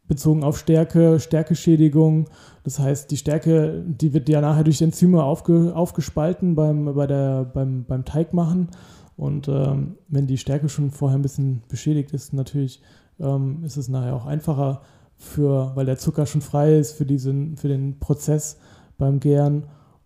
[0.06, 2.28] bezogen auf Stärke, Stärkeschädigung.
[2.64, 7.44] Das heißt, die Stärke, die wird ja nachher durch Enzyme aufge, aufgespalten beim, bei der,
[7.44, 8.68] beim, beim Teig machen.
[9.16, 12.82] Und ähm, wenn die Stärke schon vorher ein bisschen beschädigt ist, natürlich
[13.18, 14.82] ähm, ist es nachher auch einfacher
[15.16, 18.58] für, weil der Zucker schon frei ist für diesen, für den Prozess
[18.98, 19.64] beim Gären.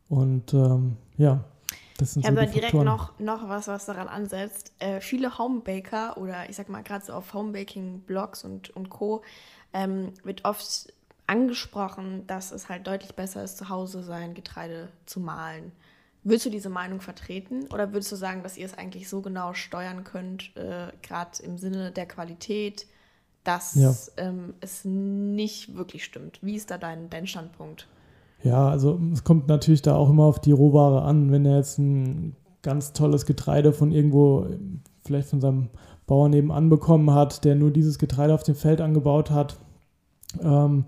[0.09, 1.45] Und ähm, ja,
[1.99, 4.73] das sind ich so habe direkt noch, noch was, was daran ansetzt.
[4.79, 9.23] Äh, viele Homebaker oder ich sag mal gerade so auf Homebaking-Blogs und, und Co.
[9.73, 10.93] Ähm, wird oft
[11.27, 15.73] angesprochen, dass es halt deutlich besser ist, zu Hause sein Getreide zu mahlen.
[16.23, 19.53] Würdest du diese Meinung vertreten oder würdest du sagen, dass ihr es eigentlich so genau
[19.55, 22.87] steuern könnt, äh, gerade im Sinne der Qualität,
[23.45, 23.95] dass ja.
[24.17, 26.39] ähm, es nicht wirklich stimmt?
[26.43, 27.87] Wie ist da dein, dein Standpunkt?
[28.45, 31.33] Ja, also es kommt natürlich da auch immer auf die Rohware an.
[31.33, 34.47] Wenn er jetzt ein ganz tolles Getreide von irgendwo,
[35.05, 35.71] vielleicht von seinem
[36.07, 39.57] Bauern nebenan bekommen hat, der nur dieses Getreide auf dem Feld angebaut hat,
[40.43, 40.85] ähm,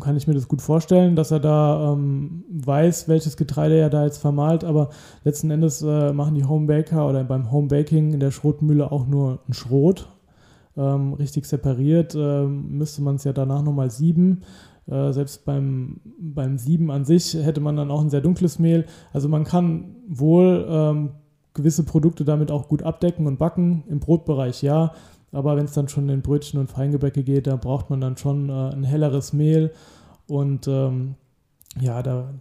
[0.00, 4.04] kann ich mir das gut vorstellen, dass er da ähm, weiß, welches Getreide er da
[4.04, 4.64] jetzt vermahlt.
[4.64, 4.88] Aber
[5.24, 9.52] letzten Endes äh, machen die Homebaker oder beim Homebaking in der Schrotmühle auch nur ein
[9.52, 10.08] Schrot.
[10.76, 14.42] Ähm, richtig separiert äh, müsste man es ja danach nochmal sieben.
[14.88, 18.86] Äh, selbst beim, beim Sieben an sich hätte man dann auch ein sehr dunkles Mehl.
[19.12, 21.10] Also man kann wohl ähm,
[21.54, 23.84] gewisse Produkte damit auch gut abdecken und backen.
[23.88, 24.92] Im Brotbereich ja.
[25.30, 28.48] Aber wenn es dann schon in Brötchen und Feingebäcke geht, da braucht man dann schon
[28.48, 29.72] äh, ein helleres Mehl.
[30.26, 31.16] Und ähm,
[31.80, 32.32] ja, da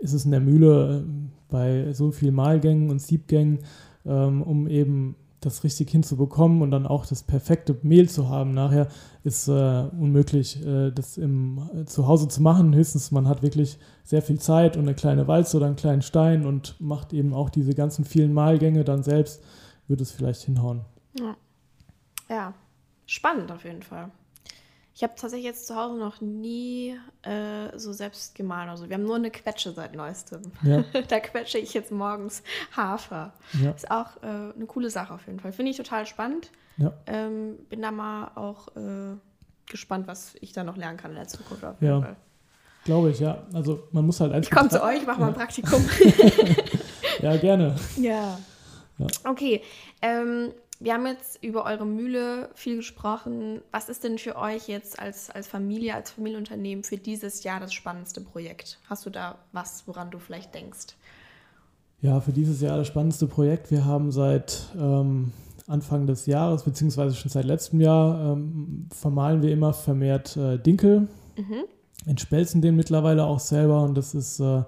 [0.00, 1.10] ist es in der Mühle äh,
[1.48, 3.60] bei so viel Mahlgängen und Siebgängen,
[4.04, 8.88] ähm, um eben das richtig hinzubekommen und dann auch das perfekte Mehl zu haben nachher,
[9.22, 12.74] ist äh, unmöglich, äh, das im, äh, zu Hause zu machen.
[12.74, 16.46] Höchstens man hat wirklich sehr viel Zeit und eine kleine Walze oder einen kleinen Stein
[16.46, 19.42] und macht eben auch diese ganzen vielen Mahlgänge dann selbst,
[19.88, 20.82] wird es vielleicht hinhauen.
[21.18, 21.36] Ja.
[22.28, 22.54] ja,
[23.06, 24.10] spannend auf jeden Fall.
[24.96, 28.68] Ich habe tatsächlich jetzt zu Hause noch nie äh, so selbst gemahlen.
[28.68, 30.42] Also wir haben nur eine Quetsche seit neuestem.
[30.62, 30.84] Ja.
[31.08, 32.44] da quetsche ich jetzt morgens
[32.76, 33.32] Hafer.
[33.60, 33.72] Ja.
[33.72, 35.52] Ist auch äh, eine coole Sache auf jeden Fall.
[35.52, 36.52] Finde ich total spannend.
[36.76, 36.92] Ja.
[37.06, 39.16] Ähm, bin da mal auch äh,
[39.66, 41.64] gespannt, was ich da noch lernen kann in der Zukunft.
[41.64, 42.00] Auf jeden ja.
[42.00, 42.16] Fall.
[42.84, 43.42] Glaube ich, ja.
[43.52, 44.48] Also man muss halt einfach.
[44.48, 45.84] Ich komme zu euch, mache mal ein Praktikum.
[47.20, 47.74] ja, gerne.
[47.96, 48.38] Ja.
[49.24, 49.60] Okay.
[50.02, 50.52] Ähm,
[50.84, 53.62] wir haben jetzt über eure Mühle viel gesprochen.
[53.70, 57.72] Was ist denn für euch jetzt als, als Familie, als Familienunternehmen für dieses Jahr das
[57.72, 58.78] spannendste Projekt?
[58.90, 60.88] Hast du da was, woran du vielleicht denkst?
[62.02, 63.70] Ja, für dieses Jahr das spannendste Projekt.
[63.70, 65.32] Wir haben seit ähm,
[65.66, 71.08] Anfang des Jahres, beziehungsweise schon seit letztem Jahr, ähm, vermahlen wir immer vermehrt äh, Dinkel.
[71.38, 71.64] Mhm.
[72.04, 74.64] Entspelzen den mittlerweile auch selber und das ist äh,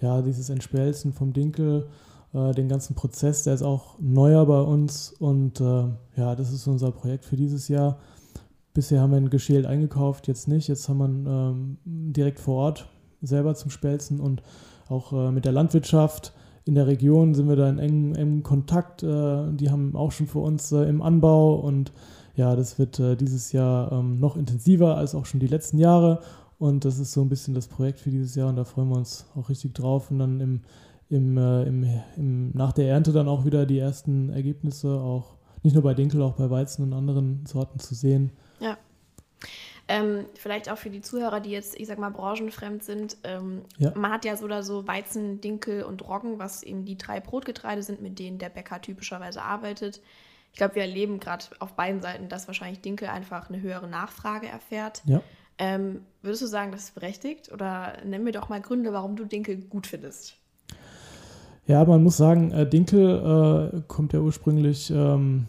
[0.00, 1.86] ja dieses Entspelzen vom Dinkel
[2.32, 5.84] äh, den ganzen Prozess, der ist auch neuer bei uns und äh,
[6.16, 7.98] ja, das ist unser Projekt für dieses Jahr.
[8.72, 10.68] Bisher haben wir ein Geschält eingekauft, jetzt nicht.
[10.68, 12.88] Jetzt haben wir ähm, direkt vor Ort
[13.20, 14.42] selber zum Spelzen und
[14.88, 16.32] auch äh, mit der Landwirtschaft
[16.66, 19.02] in der Region sind wir da in engem, engem Kontakt.
[19.02, 21.92] Äh, die haben auch schon für uns äh, im Anbau und
[22.36, 26.20] ja, das wird dieses Jahr ähm, noch intensiver als auch schon die letzten Jahre.
[26.58, 28.96] Und das ist so ein bisschen das Projekt für dieses Jahr und da freuen wir
[28.96, 30.10] uns auch richtig drauf.
[30.10, 30.60] Und dann im
[31.10, 35.74] im, äh, im, im, nach der Ernte dann auch wieder die ersten Ergebnisse, auch nicht
[35.74, 38.32] nur bei Dinkel, auch bei Weizen und anderen Sorten zu sehen.
[38.60, 38.78] Ja.
[39.88, 43.16] Ähm, vielleicht auch für die Zuhörer, die jetzt, ich sag mal, branchenfremd sind.
[43.24, 43.92] Ähm, ja.
[43.96, 47.82] Man hat ja so oder so Weizen, Dinkel und Roggen, was eben die drei Brotgetreide
[47.82, 50.00] sind, mit denen der Bäcker typischerweise arbeitet.
[50.52, 54.46] Ich glaube, wir erleben gerade auf beiden Seiten, dass wahrscheinlich Dinkel einfach eine höhere Nachfrage
[54.46, 55.02] erfährt.
[55.06, 55.22] Ja.
[55.58, 57.50] Ähm, würdest du sagen, das ist berechtigt?
[57.52, 60.39] Oder nenn mir doch mal Gründe, warum du Dinkel gut findest.
[61.66, 65.46] Ja, man muss sagen, äh, Dinkel äh, kommt ja ursprünglich, ähm,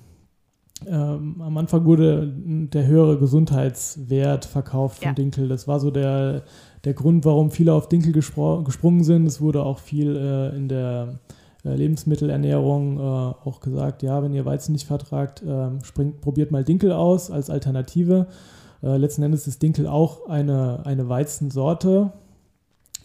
[0.88, 5.14] ähm, am Anfang wurde der höhere Gesundheitswert verkauft von ja.
[5.14, 5.48] Dinkel.
[5.48, 6.44] Das war so der,
[6.84, 9.28] der Grund, warum viele auf Dinkel gesprungen sind.
[9.28, 11.20] Es wurde auch viel äh, in der
[11.64, 16.64] äh, Lebensmittelernährung äh, auch gesagt, ja, wenn ihr Weizen nicht vertragt, ähm, springt, probiert mal
[16.64, 18.28] Dinkel aus als Alternative.
[18.84, 22.14] Letzten Endes ist Dinkel auch eine, eine Weizensorte,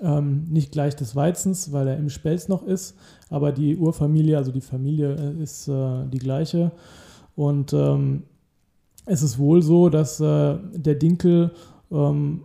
[0.01, 2.97] ähm, nicht gleich des Weizens, weil er im Spelz noch ist,
[3.31, 6.73] aber die Urfamilie, also die Familie äh, ist äh, die gleiche.
[7.35, 8.25] Und ähm,
[9.05, 11.53] es ist wohl so, dass äh, der Dinkel
[11.91, 12.43] ähm,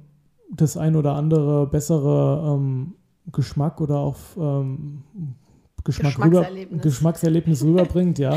[0.54, 2.94] das ein oder andere bessere ähm,
[3.32, 5.04] Geschmack oder auch ähm,
[5.84, 6.72] Geschmack Geschmackserlebnis.
[6.72, 8.36] Rüber, Geschmackserlebnis rüberbringt, ja.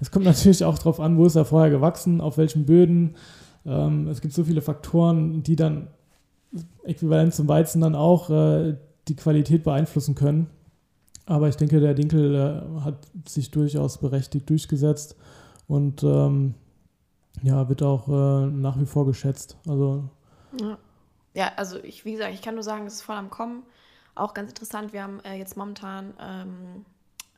[0.00, 3.14] Es kommt natürlich auch darauf an, wo ist er vorher gewachsen, auf welchen Böden.
[3.64, 5.88] Ähm, es gibt so viele Faktoren, die dann
[6.84, 8.76] äquivalent zum Weizen dann auch äh,
[9.08, 10.48] die Qualität beeinflussen können.
[11.26, 15.16] Aber ich denke, der Dinkel äh, hat sich durchaus berechtigt durchgesetzt
[15.66, 16.54] und ähm,
[17.42, 19.56] ja, wird auch äh, nach wie vor geschätzt.
[19.68, 20.08] Also
[20.60, 20.78] ja.
[21.34, 21.52] ja.
[21.56, 23.64] also ich, wie gesagt, ich kann nur sagen, es ist voll am Kommen.
[24.14, 26.84] Auch ganz interessant, wir haben äh, jetzt momentan ähm,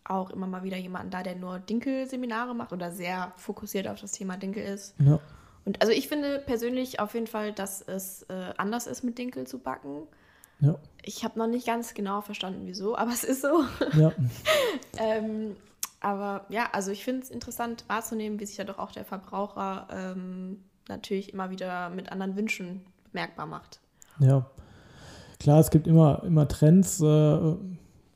[0.04, 4.12] auch immer mal wieder jemanden da, der nur Dinkel-Seminare macht oder sehr fokussiert auf das
[4.12, 4.94] Thema Dinkel ist.
[5.00, 5.18] Ja.
[5.64, 9.46] Und also ich finde persönlich auf jeden Fall, dass es äh, anders ist, mit Dinkel
[9.46, 10.02] zu backen.
[10.60, 10.76] Ja.
[11.02, 13.64] Ich habe noch nicht ganz genau verstanden, wieso, aber es ist so.
[13.98, 14.12] Ja.
[14.98, 15.56] ähm,
[16.00, 19.88] aber ja, also ich finde es interessant wahrzunehmen, wie sich ja doch auch der Verbraucher
[19.90, 23.80] ähm, natürlich immer wieder mit anderen Wünschen bemerkbar macht.
[24.20, 24.46] Ja,
[25.40, 27.00] klar, es gibt immer, immer Trends.
[27.00, 27.56] Äh,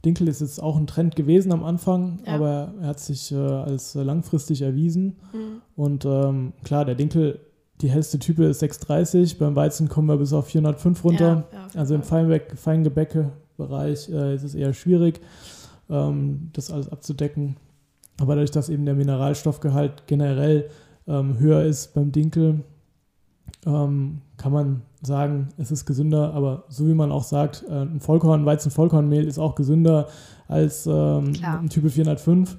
[0.05, 2.35] Dinkel ist jetzt auch ein Trend gewesen am Anfang, ja.
[2.35, 5.17] aber er hat sich äh, als langfristig erwiesen.
[5.33, 5.63] Mhm.
[5.77, 7.41] Und ähm, klar, der Dinkel,
[7.81, 11.45] die hellste Type ist 630, beim Weizen kommen wir bis auf 405 runter.
[11.53, 15.21] Ja, ja, also im Feingebäcke-Bereich äh, ist es eher schwierig,
[15.89, 17.57] ähm, das alles abzudecken.
[18.21, 20.69] Aber dadurch, dass eben der Mineralstoffgehalt generell
[21.07, 22.61] ähm, höher ist beim Dinkel,
[23.67, 28.01] ähm, kann man sagen, es ist gesünder, aber so wie man auch sagt, äh, ein
[28.01, 30.09] Vollkorn, Weizen-Vollkornmehl ist auch gesünder
[30.49, 32.57] als ähm, ein Type 405.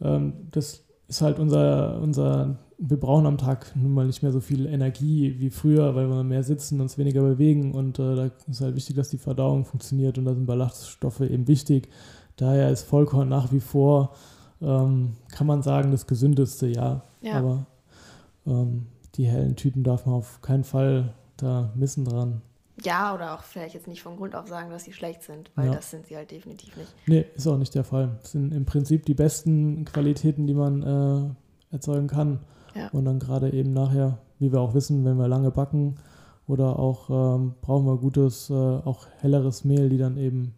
[0.00, 4.40] Ähm, das ist halt unser, unser, wir brauchen am Tag nun mal nicht mehr so
[4.40, 8.30] viel Energie wie früher, weil wir mehr sitzen, und uns weniger bewegen und äh, da
[8.48, 11.88] ist halt wichtig, dass die Verdauung funktioniert und da sind Ballaststoffe eben wichtig.
[12.36, 14.14] Daher ist Vollkorn nach wie vor,
[14.62, 17.02] ähm, kann man sagen, das gesündeste, ja.
[17.20, 17.34] ja.
[17.34, 17.66] Aber
[18.46, 22.42] ähm, die hellen Typen darf man auf keinen Fall da missen dran.
[22.82, 25.66] Ja, oder auch vielleicht jetzt nicht von Grund auf sagen, dass sie schlecht sind, weil
[25.66, 25.74] ja.
[25.74, 26.94] das sind sie halt definitiv nicht.
[27.06, 28.16] Nee, ist auch nicht der Fall.
[28.22, 32.40] Das sind im Prinzip die besten Qualitäten, die man äh, erzeugen kann.
[32.74, 32.88] Ja.
[32.88, 35.96] Und dann gerade eben nachher, wie wir auch wissen, wenn wir lange backen
[36.46, 40.54] oder auch ähm, brauchen wir gutes, äh, auch helleres Mehl, die dann eben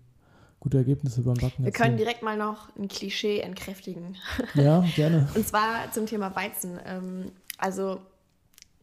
[0.61, 4.17] gute Ergebnisse beim Backen Wir können direkt mal noch ein Klischee entkräftigen.
[4.55, 5.29] Ja, gerne.
[5.35, 6.79] Und zwar zum Thema Weizen.
[6.87, 7.99] Ähm, also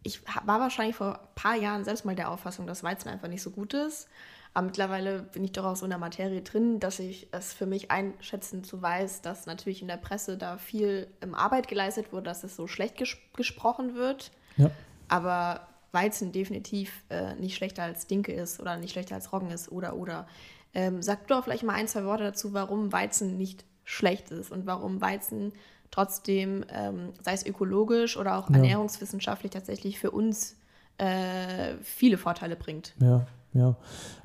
[0.04, 3.42] ich war wahrscheinlich vor ein paar Jahren selbst mal der Auffassung, dass Weizen einfach nicht
[3.42, 4.08] so gut ist.
[4.54, 7.66] Aber mittlerweile bin ich doch auch so in der Materie drin, dass ich es für
[7.66, 12.24] mich einschätzend so weiß, dass natürlich in der Presse da viel ähm, Arbeit geleistet wurde,
[12.24, 14.32] dass es so schlecht ges gesprochen wird.
[14.58, 14.70] Ja.
[15.08, 19.72] Aber Weizen definitiv äh, nicht schlechter als Dinke ist oder nicht schlechter als Roggen ist
[19.72, 20.28] oder oder.
[20.74, 24.66] Ähm, sag doch vielleicht mal ein, zwei Worte dazu, warum Weizen nicht schlecht ist und
[24.66, 25.54] warum Weizen
[25.92, 28.56] trotzdem, ähm, sei es ökologisch oder auch ja.
[28.56, 30.56] ernährungswissenschaftlich, tatsächlich für uns
[30.98, 32.96] äh, viele Vorteile bringt.
[33.00, 33.76] Ja, ja.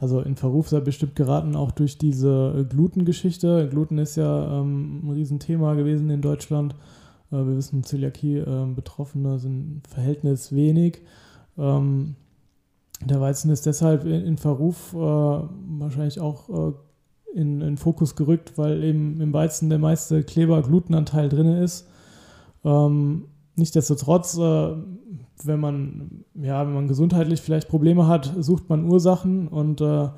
[0.00, 3.68] Also in Verruf sei bestimmt geraten auch durch diese Gluten-Geschichte.
[3.68, 6.74] Gluten ist ja ähm, ein Riesenthema gewesen in Deutschland.
[7.30, 11.02] Äh, wir wissen, Zöliakie-Betroffene äh, sind Verhältnis wenig.
[11.58, 12.14] Ähm,
[13.04, 16.72] der Weizen ist deshalb in, in Verruf äh, wahrscheinlich auch äh,
[17.36, 21.86] in den Fokus gerückt, weil eben im Weizen der meiste Kleber-Glutenanteil drin ist.
[22.64, 24.72] Ähm, nichtsdestotrotz, äh,
[25.44, 30.08] wenn man ja, wenn man gesundheitlich vielleicht Probleme hat, sucht man Ursachen und äh,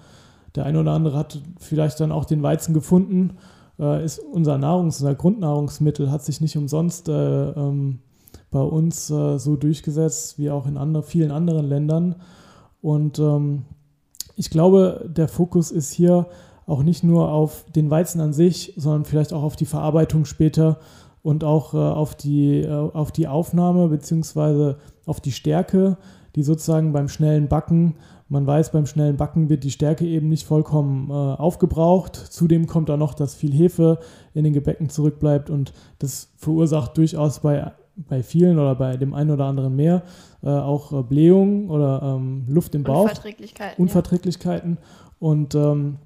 [0.55, 3.37] der eine oder andere hat vielleicht dann auch den Weizen gefunden.
[3.79, 7.99] Äh, ist unser Nahrungs-, unser Grundnahrungsmittel hat sich nicht umsonst äh, ähm,
[8.51, 12.17] bei uns äh, so durchgesetzt wie auch in andre, vielen anderen Ländern.
[12.81, 13.65] Und ähm,
[14.37, 16.27] ich glaube, der Fokus ist hier
[16.69, 20.79] auch nicht nur auf den Weizen an sich, sondern vielleicht auch auf die Verarbeitung später
[21.23, 24.75] und auch äh, auf, die, äh, auf die Aufnahme bzw.
[25.07, 25.97] auf die Stärke,
[26.37, 27.95] die sozusagen beim schnellen Backen,
[28.29, 32.15] man weiß, beim schnellen Backen wird die Stärke eben nicht vollkommen äh, aufgebraucht.
[32.15, 33.99] Zudem kommt da noch, dass viel Hefe
[34.35, 39.31] in den Gebäcken zurückbleibt und das verursacht durchaus bei, bei vielen oder bei dem einen
[39.31, 40.03] oder anderen mehr
[40.43, 43.05] äh, auch äh, Blähungen oder ähm, Luft im Bauch.
[43.05, 43.83] Unverträglichkeiten.
[43.83, 44.73] Unverträglichkeiten.
[44.73, 44.87] Ja.
[45.21, 45.97] Und ähm,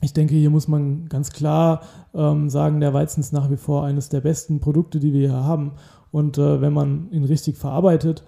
[0.00, 1.82] ich denke, hier muss man ganz klar
[2.14, 5.44] ähm, sagen, der Weizen ist nach wie vor eines der besten Produkte, die wir hier
[5.44, 5.72] haben.
[6.12, 8.22] Und äh, wenn man ihn richtig verarbeitet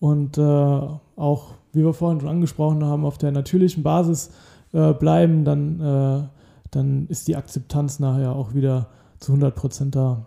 [0.00, 4.30] und äh, auch, wie wir vorhin schon angesprochen haben, auf der natürlichen Basis
[4.72, 6.28] äh, bleiben, dann, äh,
[6.70, 10.26] dann ist die Akzeptanz nachher auch wieder zu 100 Prozent da.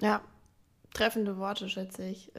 [0.00, 0.20] Ja,
[0.94, 2.32] treffende Worte, schätze ich.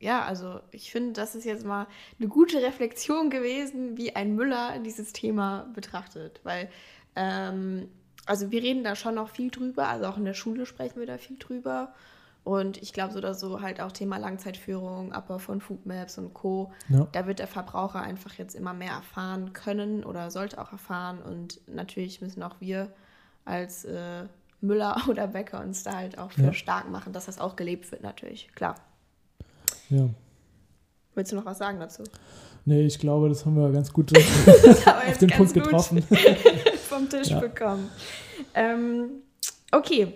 [0.00, 1.86] Ja, also ich finde, das ist jetzt mal
[2.18, 6.40] eine gute Reflexion gewesen, wie ein Müller dieses Thema betrachtet.
[6.42, 6.68] Weil,
[7.16, 7.88] ähm,
[8.26, 11.06] also wir reden da schon noch viel drüber, also auch in der Schule sprechen wir
[11.06, 11.94] da viel drüber.
[12.44, 16.72] Und ich glaube so oder so halt auch Thema Langzeitführung, Abbau von Foodmaps und Co.
[16.90, 17.06] Ja.
[17.12, 21.22] Da wird der Verbraucher einfach jetzt immer mehr erfahren können oder sollte auch erfahren.
[21.22, 22.92] Und natürlich müssen auch wir
[23.46, 24.24] als äh,
[24.60, 26.52] Müller oder Bäcker uns da halt auch für ja.
[26.52, 28.74] stark machen, dass das auch gelebt wird natürlich, klar.
[29.90, 30.08] Ja.
[31.14, 32.02] Willst du noch was sagen dazu?
[32.64, 34.16] Nee, ich glaube, das haben wir ganz gut
[35.08, 36.02] auf den Punkt getroffen.
[36.88, 37.40] vom Tisch ja.
[37.40, 37.90] bekommen.
[38.54, 39.22] Ähm,
[39.70, 40.14] okay,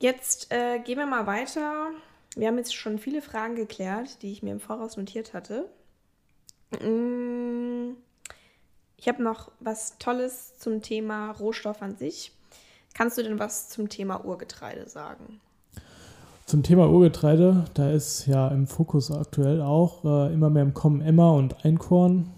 [0.00, 1.90] jetzt äh, gehen wir mal weiter.
[2.36, 5.68] Wir haben jetzt schon viele Fragen geklärt, die ich mir im Voraus notiert hatte.
[6.82, 7.92] Mm,
[8.96, 12.32] ich habe noch was Tolles zum Thema Rohstoff an sich.
[12.94, 15.40] Kannst du denn was zum Thema Urgetreide sagen?
[16.46, 21.00] Zum Thema Urgetreide, da ist ja im Fokus aktuell auch äh, immer mehr im Kommen
[21.00, 22.28] Emma und Einkorn.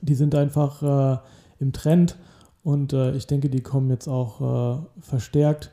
[0.00, 1.18] Die sind einfach äh,
[1.60, 2.16] im Trend
[2.62, 5.70] und äh, ich denke, die kommen jetzt auch äh, verstärkt.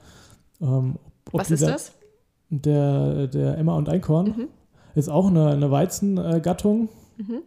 [0.60, 0.96] Ähm,
[1.32, 1.94] Was ist das?
[2.50, 4.48] Der, der Emma und Einkorn mhm.
[4.94, 7.42] ist auch eine, eine Weizengattung, mhm.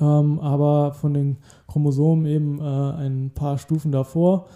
[0.00, 4.48] ähm, aber von den Chromosomen eben äh, ein paar Stufen davor.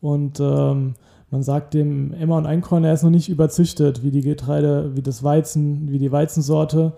[0.00, 0.94] Und ähm,
[1.30, 5.02] man sagt dem Emma und Einkorn, er ist noch nicht überzüchtet, wie die Getreide, wie
[5.02, 6.92] das Weizen, wie die Weizensorte,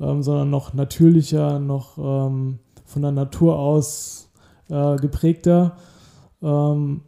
[0.00, 4.30] ähm, sondern noch natürlicher, noch ähm, von der Natur aus
[4.68, 5.76] äh, geprägter.
[6.42, 7.02] Ähm,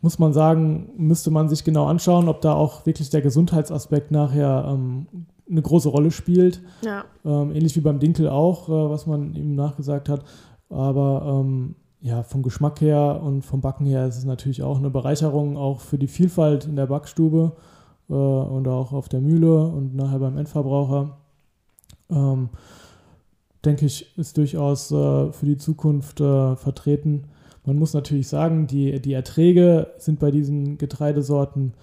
[0.00, 4.66] muss man sagen, müsste man sich genau anschauen, ob da auch wirklich der Gesundheitsaspekt nachher
[4.68, 5.06] ähm,
[5.48, 6.62] eine große Rolle spielt.
[6.84, 7.04] Ja.
[7.24, 10.24] Ähm, ähnlich wie beim Dinkel auch, äh, was man ihm nachgesagt hat.
[10.70, 14.90] Aber ähm, ja, vom Geschmack her und vom Backen her ist es natürlich auch eine
[14.90, 17.52] Bereicherung, auch für die Vielfalt in der Backstube
[18.10, 21.16] äh, und auch auf der Mühle und nachher beim Endverbraucher.
[22.10, 22.50] Ähm,
[23.64, 27.28] denke ich, ist durchaus äh, für die Zukunft äh, vertreten.
[27.64, 31.74] Man muss natürlich sagen, die, die Erträge sind bei diesen Getreidesorten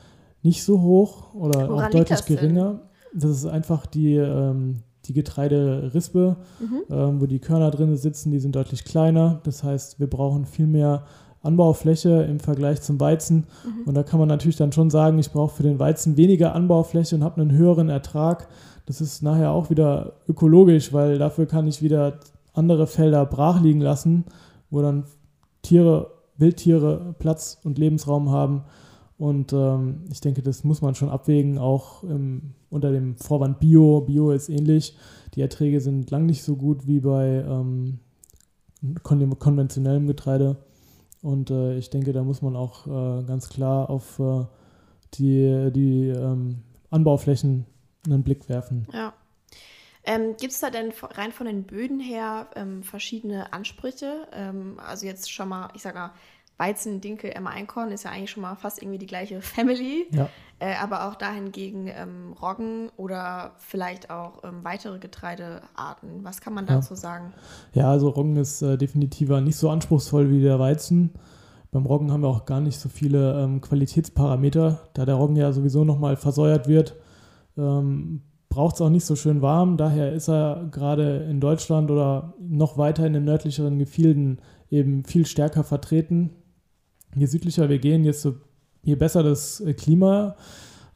[0.43, 2.81] nicht so hoch oder Woran auch deutlich geringer.
[3.13, 6.93] Das ist einfach die, ähm, die Getreiderispe, mhm.
[6.93, 9.41] ähm, wo die Körner drin sitzen, die sind deutlich kleiner.
[9.43, 11.03] Das heißt, wir brauchen viel mehr
[11.41, 13.47] Anbaufläche im Vergleich zum Weizen.
[13.65, 13.87] Mhm.
[13.87, 17.15] Und da kann man natürlich dann schon sagen, ich brauche für den Weizen weniger Anbaufläche
[17.15, 18.47] und habe einen höheren Ertrag.
[18.85, 22.19] Das ist nachher auch wieder ökologisch, weil dafür kann ich wieder
[22.53, 24.25] andere Felder brach liegen lassen,
[24.69, 25.05] wo dann
[25.61, 28.63] Tiere, Wildtiere Platz und Lebensraum haben.
[29.19, 33.99] Und ähm, ich denke, das muss man schon abwägen, auch im, unter dem Vorwand Bio.
[34.01, 34.97] Bio ist ähnlich.
[35.35, 37.99] Die Erträge sind lang nicht so gut wie bei ähm,
[39.03, 40.55] konventionellem Getreide.
[41.21, 44.45] Und äh, ich denke, da muss man auch äh, ganz klar auf äh,
[45.15, 47.65] die, die ähm, Anbauflächen
[48.05, 48.87] einen Blick werfen.
[48.93, 49.13] Ja.
[50.05, 54.27] Ähm, Gibt es da denn rein von den Böden her ähm, verschiedene Ansprüche?
[54.31, 56.13] Ähm, also jetzt schon mal, ich sage mal,
[56.59, 60.05] Weizen, Dinkel, Emma Einkorn ist ja eigentlich schon mal fast irgendwie die gleiche Family.
[60.11, 60.29] Ja.
[60.59, 66.23] Äh, aber auch dahingegen ähm, Roggen oder vielleicht auch ähm, weitere Getreidearten.
[66.23, 66.99] Was kann man dazu ja.
[66.99, 67.33] sagen?
[67.73, 71.11] Ja, also Roggen ist äh, definitiv nicht so anspruchsvoll wie der Weizen.
[71.71, 75.53] Beim Roggen haben wir auch gar nicht so viele ähm, Qualitätsparameter, da der Roggen ja
[75.53, 76.97] sowieso nochmal versäuert wird.
[77.57, 82.33] Ähm, braucht es auch nicht so schön warm, daher ist er gerade in Deutschland oder
[82.39, 86.31] noch weiter in den nördlicheren Gefilden eben viel stärker vertreten
[87.19, 88.35] je südlicher wir gehen, desto
[88.83, 90.35] je besser das äh, Klima,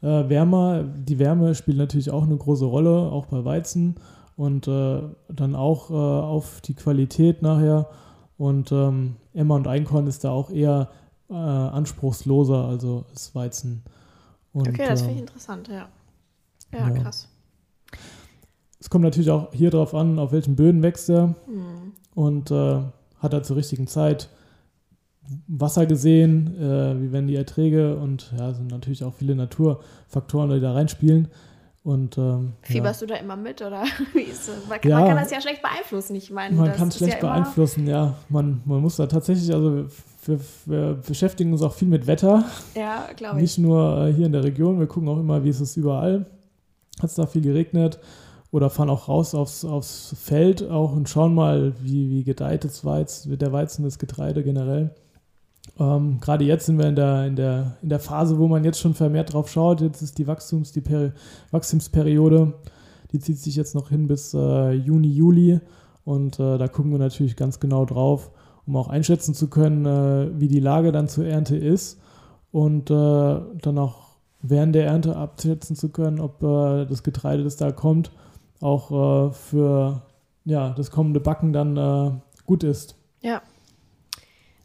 [0.00, 0.82] äh, wärmer.
[0.82, 3.96] Die Wärme spielt natürlich auch eine große Rolle, auch bei Weizen
[4.36, 7.88] und äh, dann auch äh, auf die Qualität nachher.
[8.36, 10.90] Und ähm, Emma und Einkorn ist da auch eher
[11.30, 13.82] äh, anspruchsloser, also das Weizen.
[14.52, 15.88] Und, okay, das finde ich interessant, ja.
[16.72, 16.88] ja.
[16.88, 16.90] ja.
[16.90, 17.28] krass.
[18.78, 21.92] Es kommt natürlich auch hier drauf an, auf welchen Böden wächst er mhm.
[22.14, 22.82] und äh,
[23.18, 24.28] hat er zur richtigen Zeit
[25.46, 30.60] Wasser gesehen, äh, wie werden die Erträge und ja, sind natürlich auch viele Naturfaktoren, die
[30.60, 31.28] da reinspielen.
[31.82, 33.06] Und, ähm, Fieberst ja.
[33.06, 34.66] du da immer mit oder wie ist das?
[34.66, 36.16] Man, ja, man kann das ja schlecht beeinflussen.
[36.16, 38.14] Ich meine, man kann es schlecht ja beeinflussen, ja.
[38.30, 39.84] Man, man muss da tatsächlich, also
[40.24, 42.44] wir, wir, beschäftigen uns auch viel mit Wetter.
[42.74, 43.42] Ja, glaube ich.
[43.42, 46.24] Nicht nur äh, hier in der Region, wir gucken auch immer, wie ist es überall.
[47.00, 47.98] Hat es da viel geregnet
[48.50, 52.84] oder fahren auch raus aufs, aufs Feld auch und schauen mal, wie, wie gedeiht das
[52.84, 54.94] Weizen, der Weizen, das Getreide generell.
[55.78, 58.80] Ähm, Gerade jetzt sind wir in der, in, der, in der Phase, wo man jetzt
[58.80, 59.80] schon vermehrt drauf schaut.
[59.80, 61.12] Jetzt ist die, Wachstums, die Peri
[61.50, 62.54] Wachstumsperiode,
[63.12, 65.60] die zieht sich jetzt noch hin bis äh, Juni, Juli.
[66.04, 68.30] Und äh, da gucken wir natürlich ganz genau drauf,
[68.66, 72.00] um auch einschätzen zu können, äh, wie die Lage dann zur Ernte ist.
[72.52, 74.10] Und äh, dann auch
[74.42, 78.12] während der Ernte abschätzen zu können, ob äh, das Getreide, das da kommt,
[78.60, 80.02] auch äh, für
[80.44, 82.96] ja, das kommende Backen dann gut ist.
[83.22, 83.40] Ja.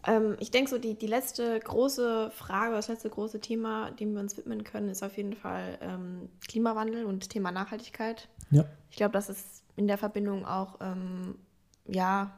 [0.10, 4.22] Ähm, ich denke, so die, die letzte große Frage, das letzte große Thema, dem wir
[4.22, 8.28] uns widmen können, ist auf jeden Fall ähm, Klimawandel und Thema Nachhaltigkeit.
[8.50, 8.66] Ja.
[8.90, 11.36] Ich glaube, das ist in der Verbindung auch ähm,
[11.86, 12.32] ja,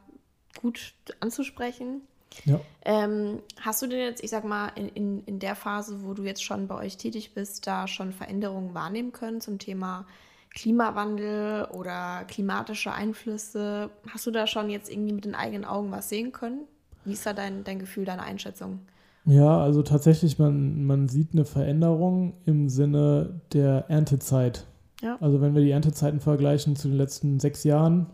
[0.62, 2.02] gut anzusprechen.
[2.46, 2.60] Ja.
[2.84, 6.24] Ähm, hast du denn jetzt, ich sag mal, in, in, in der Phase, wo du
[6.24, 10.06] jetzt schon bei euch tätig bist, da schon Veränderungen wahrnehmen können zum Thema
[10.54, 13.92] Klimawandel oder klimatische Einflüsse?
[14.10, 16.68] Hast du da schon jetzt irgendwie mit den eigenen Augen was sehen können?
[17.06, 18.80] Wie ist da dein, dein Gefühl, deine Einschätzung?
[19.26, 24.66] Ja, also tatsächlich, man, man sieht eine Veränderung im Sinne der Erntezeit.
[25.02, 25.18] Ja.
[25.20, 28.08] Also wenn wir die Erntezeiten vergleichen zu den letzten sechs Jahren,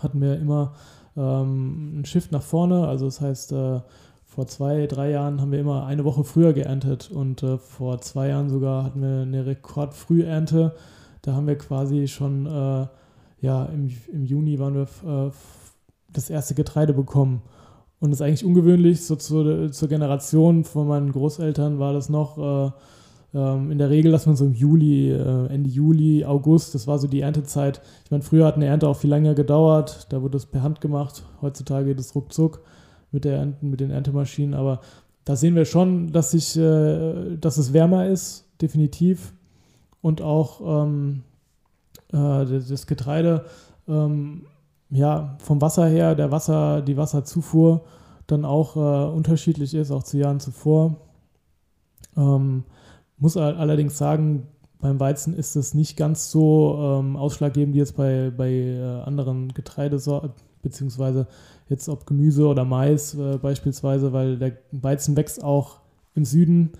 [0.00, 0.74] hatten wir immer
[1.16, 2.86] ähm, ein Shift nach vorne.
[2.86, 3.80] Also das heißt, äh,
[4.24, 8.28] vor zwei, drei Jahren haben wir immer eine Woche früher geerntet und äh, vor zwei
[8.28, 10.76] Jahren sogar hatten wir eine Rekordfrühernte.
[11.22, 12.86] Da haben wir quasi schon, äh,
[13.40, 15.30] ja, im, im Juni waren wir äh,
[16.12, 17.42] das erste Getreide bekommen.
[18.00, 19.04] Und das ist eigentlich ungewöhnlich.
[19.04, 22.70] So zur, zur Generation von meinen Großeltern war das noch äh,
[23.34, 26.98] ähm, in der Regel, dass man so im Juli, äh, Ende Juli, August, das war
[26.98, 27.80] so die Erntezeit.
[28.04, 30.06] Ich meine, früher hat eine Ernte auch viel länger gedauert.
[30.10, 31.24] Da wurde das per Hand gemacht.
[31.42, 32.62] Heutzutage geht es ruckzuck
[33.12, 34.54] mit, der Ernten, mit den Erntemaschinen.
[34.54, 34.80] Aber
[35.24, 39.34] da sehen wir schon, dass, sich, äh, dass es wärmer ist, definitiv.
[40.00, 41.22] Und auch ähm,
[42.12, 43.44] äh, das Getreide.
[43.86, 44.46] Ähm,
[44.90, 47.82] ja, vom Wasser her, der Wasser, die Wasserzufuhr
[48.26, 50.96] dann auch äh, unterschiedlich ist, auch zu Jahren zuvor.
[52.16, 52.64] Ähm,
[53.18, 54.46] muss allerdings sagen,
[54.80, 59.52] beim Weizen ist es nicht ganz so ähm, ausschlaggebend wie jetzt bei, bei äh, anderen
[59.52, 60.32] Getreidesorten,
[60.62, 61.26] beziehungsweise
[61.68, 65.80] jetzt ob Gemüse oder Mais äh, beispielsweise, weil der Weizen wächst auch
[66.14, 66.72] im Süden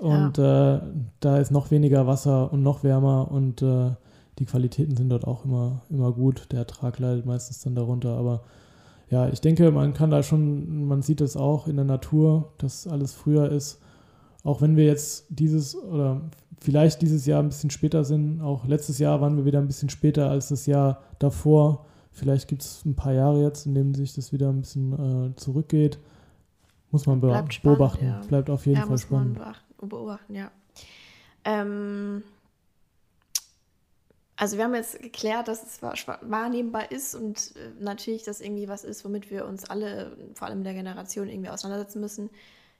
[0.00, 0.76] und ja.
[0.76, 0.80] äh,
[1.20, 3.90] da ist noch weniger Wasser und noch wärmer und äh,
[4.38, 6.48] die Qualitäten sind dort auch immer, immer gut.
[6.52, 8.16] Der Ertrag leidet meistens dann darunter.
[8.16, 8.42] Aber
[9.10, 12.86] ja, ich denke, man kann da schon, man sieht es auch in der Natur, dass
[12.86, 13.80] alles früher ist.
[14.44, 16.22] Auch wenn wir jetzt dieses oder
[16.58, 19.90] vielleicht dieses Jahr ein bisschen später sind, auch letztes Jahr waren wir wieder ein bisschen
[19.90, 21.86] später als das Jahr davor.
[22.10, 25.36] Vielleicht gibt es ein paar Jahre jetzt, in denen sich das wieder ein bisschen äh,
[25.36, 25.98] zurückgeht.
[26.90, 28.04] Muss man be Bleibt beobachten.
[28.04, 28.28] Spannend, ja.
[28.28, 29.38] Bleibt auf jeden ja, Fall spannend.
[29.38, 30.50] Man beobachten, ja.
[31.44, 32.22] Ähm,
[34.36, 38.84] also wir haben jetzt geklärt, dass es wahrnehmbar ist und äh, natürlich das irgendwie was
[38.84, 42.30] ist, womit wir uns alle, vor allem der Generation, irgendwie auseinandersetzen müssen.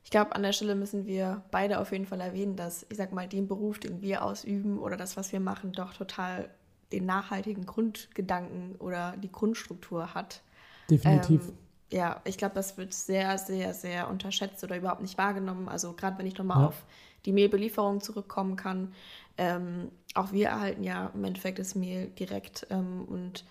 [0.03, 3.13] ich glaube, an der Stelle müssen wir beide auf jeden Fall erwähnen, dass, ich sag
[3.13, 6.49] mal, den Beruf, den wir ausüben oder das, was wir machen, doch total
[6.91, 10.43] den nachhaltigen Grundgedanken oder die Grundstruktur hat.
[10.91, 11.49] Definitiv.
[11.49, 11.55] Ähm,
[11.91, 15.69] ja, ich glaube, das wird sehr, sehr, sehr unterschätzt oder überhaupt nicht wahrgenommen.
[15.69, 16.69] Also gerade wenn ich nochmal ja.
[16.69, 16.85] auf
[17.25, 18.93] die Mehlbelieferung zurückkommen kann.
[19.39, 23.45] Ähm, auch wir erhalten ja im Endeffekt das Mehl direkt ähm, und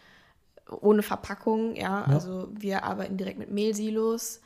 [0.70, 1.76] ohne Verpackung.
[1.76, 2.02] Ja?
[2.02, 2.04] ja?
[2.06, 4.42] also wir arbeiten direkt mit Mehlsilos.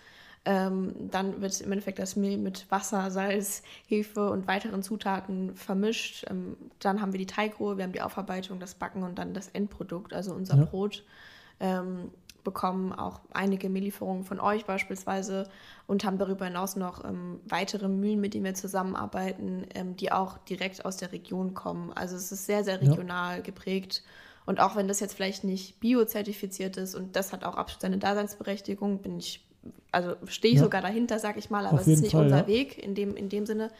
[0.47, 6.25] Ähm, dann wird im Endeffekt das Mehl mit Wasser, Salz, Hefe und weiteren Zutaten vermischt.
[6.29, 9.49] Ähm, dann haben wir die Teigruhe, wir haben die Aufarbeitung, das Backen und dann das
[9.49, 10.65] Endprodukt, also unser ja.
[10.65, 11.03] Brot.
[11.59, 12.11] Ähm,
[12.45, 15.49] bekommen auch einige Mehlieferungen von euch beispielsweise
[15.85, 20.37] und haben darüber hinaus noch ähm, weitere Mühlen, mit denen wir zusammenarbeiten, ähm, die auch
[20.37, 21.91] direkt aus der Region kommen.
[21.91, 23.41] Also es ist sehr, sehr regional ja.
[23.41, 24.03] geprägt.
[24.45, 27.97] Und auch wenn das jetzt vielleicht nicht biozertifiziert ist und das hat auch absolut seine
[27.97, 29.45] Daseinsberechtigung, bin ich
[29.91, 30.63] also stehe ich ja.
[30.63, 32.47] sogar dahinter, sag ich mal, aber es ist nicht Fall, unser ja.
[32.47, 33.71] Weg in dem, in dem Sinne,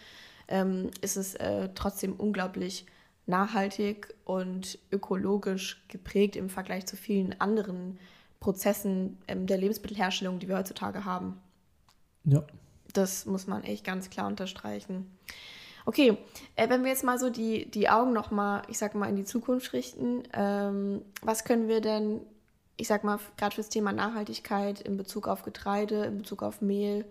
[0.47, 2.87] ähm, ist es äh, trotzdem unglaublich
[3.27, 7.99] nachhaltig und ökologisch geprägt im Vergleich zu vielen anderen
[8.45, 11.39] Prozessen ähm, der Lebensmittelherstellung, die wir heutzutage haben.
[12.23, 12.43] Ja.
[12.93, 15.11] Das muss man echt ganz klar unterstreichen.
[15.85, 16.17] Okay,
[16.55, 19.25] äh, wenn wir jetzt mal so die, die Augen nochmal, ich sag mal, in die
[19.25, 22.21] Zukunft richten, ähm, was können wir denn
[22.77, 27.05] ich sag mal, gerade fürs Thema Nachhaltigkeit in Bezug auf Getreide, in Bezug auf Mehl,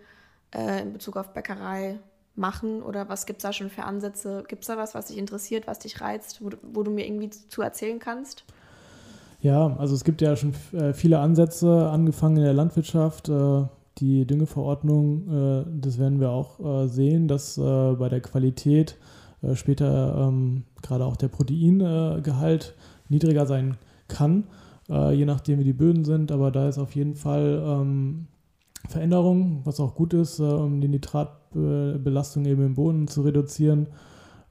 [0.53, 1.99] äh, in Bezug auf Bäckerei
[2.35, 2.83] machen?
[2.83, 4.43] Oder was gibt es da schon für Ansätze?
[4.47, 7.29] Gibt es da was, was dich interessiert, was dich reizt, wo, wo du mir irgendwie
[7.29, 8.45] zu erzählen kannst?
[9.45, 13.29] Ja, also es gibt ja schon äh, viele Ansätze, angefangen in der Landwirtschaft.
[13.29, 13.65] Äh,
[13.99, 18.97] die Düngeverordnung, äh, das werden wir auch sehen, dass bei der Qualität
[19.53, 22.73] später ähm, gerade auch der Proteingehalt
[23.07, 23.77] niedriger sein
[24.07, 24.45] kann
[24.87, 28.27] je nachdem wie die Böden sind, aber da ist auf jeden Fall ähm,
[28.87, 33.87] Veränderung, was auch gut ist, um die Nitratbelastung eben im Boden zu reduzieren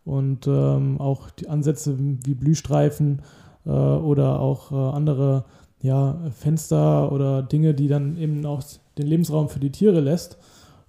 [0.05, 3.23] und ähm, auch die Ansätze wie Blühstreifen
[3.71, 5.45] oder auch äh, andere
[5.81, 8.63] ja, Fenster oder Dinge, die dann eben auch
[8.99, 10.39] den Lebensraum für die Tiere lässt,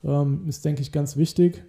[0.03, 1.63] ähm, ist, denke ich, ganz wichtig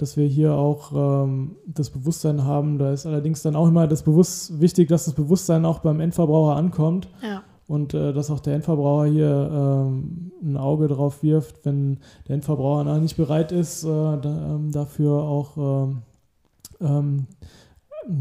[0.00, 0.92] dass wir hier auch
[1.24, 2.78] ähm, das Bewusstsein haben.
[2.78, 6.56] Da ist allerdings dann auch immer das Bewusst wichtig, dass das Bewusstsein auch beim Endverbraucher
[6.56, 7.08] ankommt.
[7.22, 7.42] Ja.
[7.66, 12.84] Und äh, dass auch der Endverbraucher hier ähm, ein Auge drauf wirft, wenn der Endverbraucher
[12.84, 15.92] noch nicht bereit ist, äh, da, dafür auch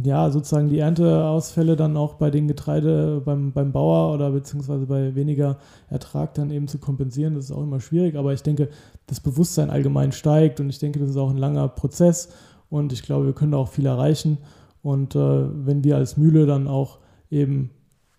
[0.04, 5.16] ja, sozusagen die Ernteausfälle dann auch bei den Getreide beim, beim Bauer oder beziehungsweise bei
[5.16, 5.58] weniger
[5.90, 7.36] Ertrag dann eben zu kompensieren.
[7.36, 8.70] Das ist auch immer schwierig, aber ich denke,
[9.08, 12.30] das Bewusstsein allgemein steigt und ich denke, das ist auch ein langer Prozess
[12.70, 14.38] und ich glaube, wir können auch viel erreichen.
[14.82, 17.00] Und äh, wenn wir als Mühle dann auch
[17.30, 17.72] eben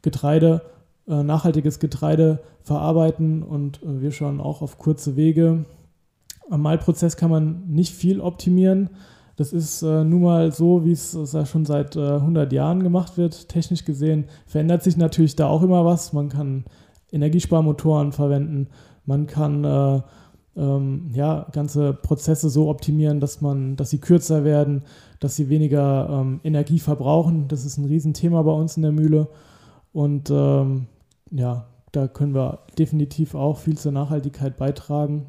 [0.02, 0.62] Getreide,
[1.06, 5.64] äh, nachhaltiges Getreide verarbeiten und äh, wir schauen auch auf kurze Wege.
[6.50, 8.90] Am Malprozess kann man nicht viel optimieren
[9.40, 13.16] das ist äh, nun mal so, wie es ja schon seit äh, 100 Jahren gemacht
[13.16, 13.48] wird.
[13.48, 16.12] Technisch gesehen verändert sich natürlich da auch immer was.
[16.12, 16.66] Man kann
[17.10, 18.68] Energiesparmotoren verwenden,
[19.06, 20.02] man kann äh,
[20.58, 24.82] ähm, ja, ganze Prozesse so optimieren, dass, man, dass sie kürzer werden,
[25.20, 27.48] dass sie weniger ähm, Energie verbrauchen.
[27.48, 29.26] Das ist ein Riesenthema bei uns in der Mühle.
[29.94, 30.86] Und ähm,
[31.30, 35.28] ja, da können wir definitiv auch viel zur Nachhaltigkeit beitragen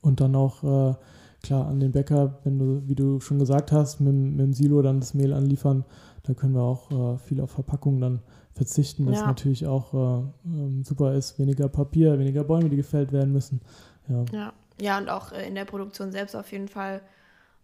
[0.00, 0.94] und dann auch äh,
[1.42, 4.82] klar, an den Bäcker, wenn du, wie du schon gesagt hast, mit, mit dem Silo
[4.82, 5.84] dann das Mehl anliefern,
[6.22, 8.20] da können wir auch äh, viel auf Verpackung dann
[8.52, 9.26] verzichten, das ja.
[9.26, 11.38] natürlich auch äh, ähm, super ist.
[11.38, 13.60] Weniger Papier, weniger Bäume, die gefällt werden müssen.
[14.08, 14.52] Ja, ja.
[14.80, 17.00] ja und auch äh, in der Produktion selbst auf jeden Fall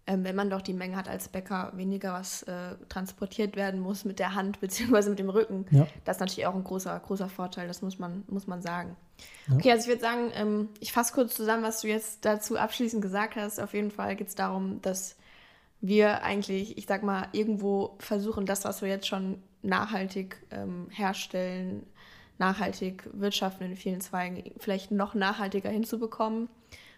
[0.09, 4.07] ähm, wenn man doch die Menge hat als Bäcker, weniger was äh, transportiert werden muss
[4.07, 5.11] mit der Hand bzw.
[5.11, 5.66] mit dem Rücken.
[5.70, 5.87] Ja.
[6.05, 8.97] Das ist natürlich auch ein großer, großer Vorteil, das muss man, muss man sagen.
[9.49, 9.55] Ja.
[9.57, 13.03] Okay, also ich würde sagen, ähm, ich fasse kurz zusammen, was du jetzt dazu abschließend
[13.03, 13.61] gesagt hast.
[13.61, 15.16] Auf jeden Fall geht es darum, dass
[15.81, 21.87] wir eigentlich, ich sag mal, irgendwo versuchen, das, was wir jetzt schon nachhaltig ähm, herstellen,
[22.39, 26.49] nachhaltig wirtschaften in vielen Zweigen, vielleicht noch nachhaltiger hinzubekommen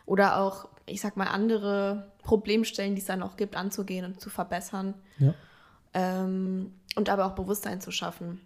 [0.07, 4.29] oder auch, ich sag mal, andere Problemstellen, die es dann noch gibt, anzugehen und zu
[4.29, 4.95] verbessern.
[5.19, 5.35] Ja.
[5.95, 8.41] Ähm, und aber auch Bewusstsein zu schaffen.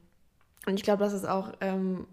[0.67, 2.07] Und ich glaube, das ist auch ähm,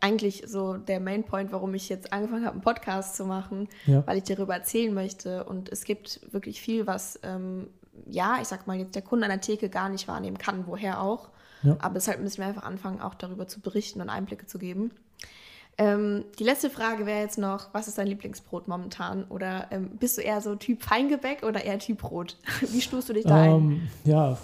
[0.00, 4.06] eigentlich so der Main Point, warum ich jetzt angefangen habe, einen Podcast zu machen, ja.
[4.06, 5.44] weil ich darüber erzählen möchte.
[5.44, 7.68] Und es gibt wirklich viel, was, ähm,
[8.06, 11.00] ja, ich sag mal, jetzt der Kunde an der Theke gar nicht wahrnehmen kann, woher
[11.00, 11.30] auch.
[11.62, 11.76] Ja.
[11.80, 14.90] Aber deshalb müssen wir einfach anfangen, auch darüber zu berichten und Einblicke zu geben.
[15.78, 19.24] Ähm, die letzte Frage wäre jetzt noch, was ist dein Lieblingsbrot momentan?
[19.24, 22.36] Oder ähm, bist du eher so Typ Feingebäck oder eher Typ Brot?
[22.60, 23.90] Wie stufst du dich da ähm, ein?
[24.04, 24.38] Ja,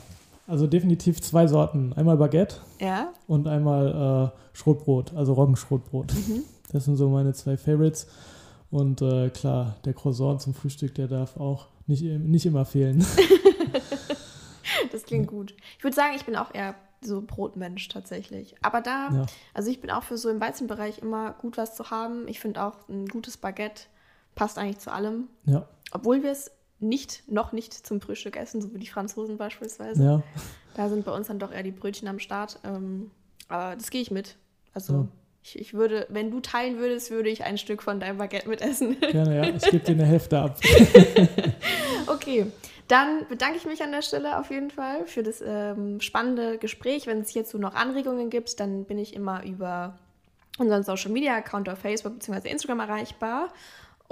[0.46, 1.92] also definitiv zwei Sorten.
[1.92, 3.12] Einmal Baguette ja?
[3.26, 6.12] und einmal äh, Schrotbrot, also Roggenschrotbrot.
[6.14, 6.42] Mhm.
[6.72, 8.06] Das sind so meine zwei Favorites.
[8.70, 13.04] Und äh, klar, der Croissant zum Frühstück, der darf auch nicht, nicht immer fehlen.
[14.92, 15.54] das klingt gut.
[15.76, 18.54] Ich würde sagen, ich bin auch eher so Brotmensch tatsächlich.
[18.62, 19.26] Aber da, ja.
[19.52, 22.26] also ich bin auch für so im Weizenbereich immer gut was zu haben.
[22.28, 23.82] Ich finde auch ein gutes Baguette
[24.34, 25.28] passt eigentlich zu allem.
[25.44, 25.66] Ja.
[25.92, 26.50] Obwohl wir es
[26.82, 30.02] nicht, noch nicht zum Frühstück essen, so wie die Franzosen beispielsweise.
[30.02, 30.22] Ja.
[30.74, 32.58] Da sind bei uns dann doch eher die Brötchen am Start.
[32.64, 33.10] Ähm,
[33.48, 34.36] aber das gehe ich mit.
[34.74, 35.08] Also ja.
[35.42, 38.98] ich, ich würde, wenn du teilen würdest, würde ich ein Stück von deinem Baguette mitessen.
[39.00, 39.54] Gerne, ja.
[39.54, 40.58] Ich gebe dir eine Hälfte ab.
[42.06, 42.46] okay.
[42.88, 47.06] Dann bedanke ich mich an der Stelle auf jeden Fall für das ähm, spannende Gespräch.
[47.06, 49.98] Wenn es hierzu noch Anregungen gibt, dann bin ich immer über
[50.58, 52.50] unseren Social Media Account auf Facebook bzw.
[52.50, 53.48] Instagram erreichbar.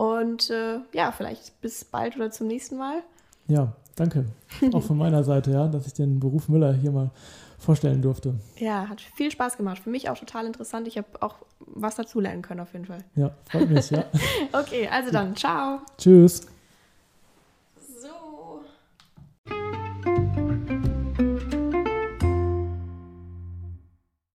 [0.01, 3.03] Und äh, ja, vielleicht bis bald oder zum nächsten Mal.
[3.48, 4.24] Ja, danke.
[4.72, 7.11] Auch von meiner Seite, ja, dass ich den Beruf Müller hier mal
[7.59, 8.34] vorstellen durfte.
[8.57, 9.78] Ja, hat viel Spaß gemacht.
[9.80, 10.88] Für mich auch total interessant.
[10.88, 13.05] Ich habe auch was dazulernen können auf jeden Fall.
[13.14, 14.05] Ja, freut mich, ja.
[14.53, 15.80] okay, also dann, ciao.
[15.98, 16.46] Tschüss.